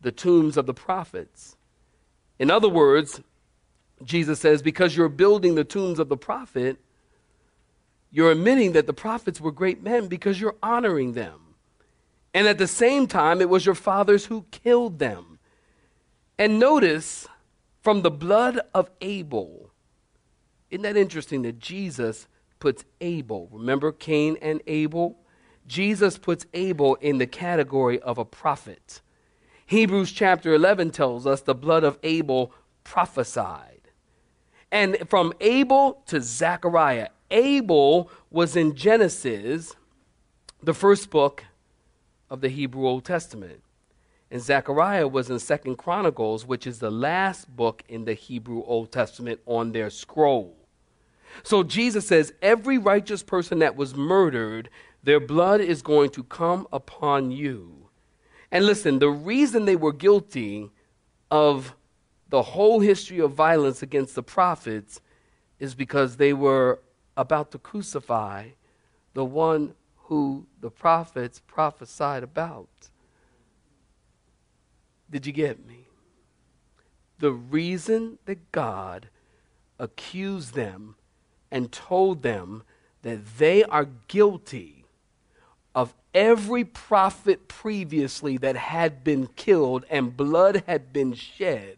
the 0.00 0.12
tombs 0.12 0.56
of 0.56 0.66
the 0.66 0.74
prophets. 0.74 1.56
In 2.38 2.50
other 2.50 2.68
words, 2.68 3.20
Jesus 4.04 4.38
says, 4.38 4.62
because 4.62 4.96
you're 4.96 5.08
building 5.08 5.54
the 5.54 5.64
tombs 5.64 5.98
of 5.98 6.08
the 6.08 6.16
prophet, 6.16 6.78
you're 8.10 8.30
admitting 8.30 8.72
that 8.72 8.86
the 8.86 8.92
prophets 8.92 9.40
were 9.40 9.52
great 9.52 9.82
men 9.82 10.06
because 10.06 10.40
you're 10.40 10.56
honoring 10.62 11.14
them. 11.14 11.40
And 12.32 12.46
at 12.46 12.58
the 12.58 12.66
same 12.66 13.06
time, 13.06 13.40
it 13.40 13.48
was 13.48 13.66
your 13.66 13.74
fathers 13.74 14.26
who 14.26 14.46
killed 14.50 14.98
them. 14.98 15.38
And 16.38 16.60
notice 16.60 17.26
from 17.82 18.02
the 18.02 18.10
blood 18.10 18.60
of 18.74 18.90
Abel, 19.00 19.70
isn't 20.70 20.82
that 20.82 20.96
interesting 20.96 21.42
that 21.42 21.58
Jesus 21.58 22.28
puts 22.60 22.84
Abel, 23.00 23.48
remember 23.50 23.92
Cain 23.92 24.36
and 24.40 24.60
Abel? 24.66 25.18
Jesus 25.68 26.18
puts 26.18 26.46
Abel 26.54 26.96
in 26.96 27.18
the 27.18 27.26
category 27.26 28.00
of 28.00 28.18
a 28.18 28.24
prophet. 28.24 29.00
Hebrews 29.66 30.10
chapter 30.10 30.54
11 30.54 30.90
tells 30.90 31.26
us 31.26 31.42
the 31.42 31.54
blood 31.54 31.84
of 31.84 31.98
Abel 32.02 32.52
prophesied. 32.84 33.82
And 34.72 34.96
from 35.08 35.34
Abel 35.40 36.02
to 36.06 36.20
Zechariah, 36.20 37.08
Abel 37.30 38.10
was 38.30 38.56
in 38.56 38.74
Genesis, 38.74 39.76
the 40.62 40.74
first 40.74 41.10
book 41.10 41.44
of 42.30 42.40
the 42.40 42.48
Hebrew 42.48 42.86
Old 42.86 43.04
Testament. 43.04 43.60
And 44.30 44.42
Zechariah 44.42 45.08
was 45.08 45.30
in 45.30 45.38
Second 45.38 45.76
Chronicles, 45.76 46.46
which 46.46 46.66
is 46.66 46.78
the 46.78 46.90
last 46.90 47.54
book 47.54 47.82
in 47.88 48.04
the 48.04 48.14
Hebrew 48.14 48.62
Old 48.64 48.90
Testament 48.92 49.40
on 49.46 49.72
their 49.72 49.90
scroll. 49.90 50.54
So 51.42 51.62
Jesus 51.62 52.06
says 52.06 52.32
every 52.42 52.78
righteous 52.78 53.22
person 53.22 53.58
that 53.60 53.76
was 53.76 53.94
murdered 53.94 54.70
their 55.08 55.20
blood 55.20 55.62
is 55.62 55.80
going 55.80 56.10
to 56.10 56.22
come 56.22 56.66
upon 56.70 57.30
you. 57.30 57.88
And 58.52 58.66
listen, 58.66 58.98
the 58.98 59.08
reason 59.08 59.64
they 59.64 59.74
were 59.74 59.92
guilty 59.92 60.70
of 61.30 61.74
the 62.28 62.42
whole 62.42 62.80
history 62.80 63.18
of 63.18 63.32
violence 63.32 63.82
against 63.82 64.14
the 64.14 64.22
prophets 64.22 65.00
is 65.58 65.74
because 65.74 66.18
they 66.18 66.34
were 66.34 66.80
about 67.16 67.50
to 67.52 67.58
crucify 67.58 68.48
the 69.14 69.24
one 69.24 69.74
who 69.96 70.46
the 70.60 70.70
prophets 70.70 71.40
prophesied 71.46 72.22
about. 72.22 72.90
Did 75.10 75.26
you 75.26 75.32
get 75.32 75.66
me? 75.66 75.86
The 77.18 77.32
reason 77.32 78.18
that 78.26 78.52
God 78.52 79.08
accused 79.78 80.52
them 80.52 80.96
and 81.50 81.72
told 81.72 82.22
them 82.22 82.62
that 83.00 83.38
they 83.38 83.64
are 83.64 83.86
guilty 84.06 84.77
of 85.78 85.94
every 86.12 86.64
prophet 86.64 87.46
previously 87.46 88.36
that 88.38 88.56
had 88.56 89.04
been 89.04 89.28
killed 89.36 89.84
and 89.88 90.16
blood 90.16 90.64
had 90.66 90.92
been 90.92 91.14
shed. 91.14 91.76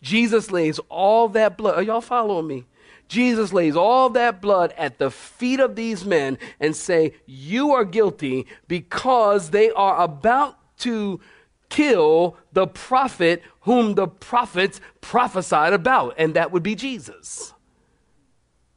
Jesus 0.00 0.50
lays 0.50 0.78
all 0.88 1.28
that 1.28 1.58
blood. 1.58 1.74
Are 1.76 1.82
y'all 1.82 2.00
following 2.00 2.46
me? 2.46 2.64
Jesus 3.06 3.52
lays 3.52 3.76
all 3.76 4.08
that 4.10 4.40
blood 4.40 4.72
at 4.78 4.98
the 4.98 5.10
feet 5.10 5.60
of 5.60 5.76
these 5.76 6.06
men 6.06 6.38
and 6.58 6.74
say, 6.74 7.12
"You 7.26 7.72
are 7.72 7.84
guilty 7.84 8.46
because 8.66 9.50
they 9.50 9.70
are 9.72 10.00
about 10.00 10.56
to 10.78 11.20
kill 11.68 12.38
the 12.52 12.66
prophet 12.66 13.42
whom 13.60 13.94
the 13.94 14.06
prophets 14.06 14.80
prophesied 15.02 15.74
about, 15.74 16.14
and 16.16 16.34
that 16.34 16.50
would 16.50 16.62
be 16.62 16.74
Jesus. 16.74 17.52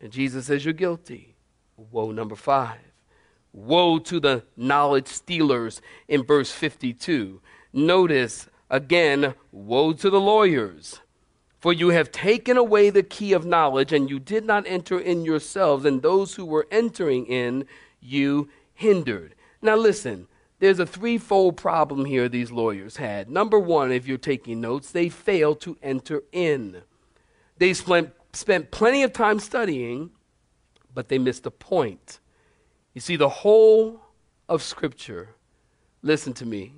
And 0.02 0.12
Jesus 0.12 0.48
says, 0.48 0.66
You're 0.66 0.74
guilty. 0.74 1.36
Woe 1.78 2.12
number 2.12 2.36
five. 2.36 2.93
Woe 3.54 4.00
to 4.00 4.20
the 4.20 4.44
knowledge 4.58 5.08
stealers 5.08 5.82
in 6.08 6.24
verse 6.24 6.52
52. 6.52 7.40
Notice 7.72 8.50
again, 8.70 9.36
woe 9.52 9.94
to 9.94 10.10
the 10.10 10.20
lawyers. 10.20 11.00
For 11.60 11.72
you 11.72 11.90
have 11.90 12.12
taken 12.12 12.58
away 12.58 12.90
the 12.90 13.04
key 13.04 13.32
of 13.32 13.46
knowledge, 13.46 13.94
and 13.94 14.10
you 14.10 14.20
did 14.20 14.44
not 14.44 14.68
enter 14.68 15.00
in 15.00 15.24
yourselves, 15.24 15.86
and 15.86 16.02
those 16.02 16.36
who 16.36 16.44
were 16.44 16.68
entering 16.72 17.26
in 17.28 17.66
you 18.02 18.50
hindered. 18.74 19.36
Now, 19.62 19.78
listen, 19.78 20.28
there's 20.60 20.80
a 20.80 20.86
threefold 20.86 21.56
problem 21.56 22.04
here 22.04 22.28
these 22.28 22.52
lawyers 22.52 22.98
had. 22.98 23.30
Number 23.30 23.60
one, 23.60 23.92
if 23.92 24.08
you're 24.08 24.18
taking 24.18 24.60
notes, 24.60 24.92
they 24.92 25.08
failed 25.08 25.62
to 25.62 25.78
enter 25.82 26.24
in. 26.32 26.82
They 27.58 27.74
spent, 27.74 28.12
spent 28.34 28.72
plenty 28.72 29.04
of 29.04 29.14
time 29.14 29.40
studying, 29.40 30.12
but 30.94 31.08
they 31.08 31.18
missed 31.18 31.44
the 31.44 31.52
point. 31.52 32.20
You 32.94 33.02
see, 33.02 33.16
the 33.16 33.30
whole 33.30 34.02
of 34.48 34.62
Scripture, 34.62 35.30
listen 36.04 36.34
to 36.34 36.46
me, 36.46 36.74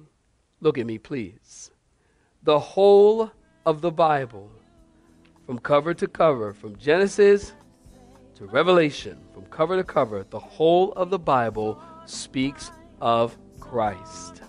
look 0.62 0.78
at 0.78 0.86
me, 0.86 0.98
please. 0.98 1.72
The 2.44 2.60
whole 2.60 3.32
of 3.66 3.82
the 3.82 3.92
Bible 3.92 4.50
from 5.46 5.60
cover 5.60 5.94
to 5.94 6.08
cover, 6.08 6.54
from 6.54 6.78
Genesis 6.78 7.54
to 8.36 8.46
Revelation, 8.46 9.18
from 9.34 9.46
cover 9.46 9.76
to 9.76 9.84
cover, 9.84 10.26
the 10.30 10.40
whole 10.40 10.94
of 10.94 11.10
the 11.10 11.20
Bible 11.20 11.82
speaks 12.06 12.72
of 13.02 13.38
Christ. 13.60 14.42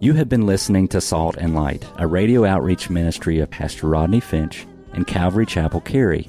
You 0.00 0.12
have 0.12 0.28
been 0.28 0.44
listening 0.44 0.88
to 0.88 1.00
Salt 1.00 1.36
and 1.38 1.54
Light, 1.54 1.86
a 1.96 2.06
radio 2.06 2.44
outreach 2.44 2.90
ministry 2.90 3.38
of 3.38 3.50
Pastor 3.50 3.88
Rodney 3.88 4.20
Finch 4.20 4.66
and 4.92 5.06
Calvary 5.06 5.46
Chapel 5.46 5.80
Cary, 5.80 6.28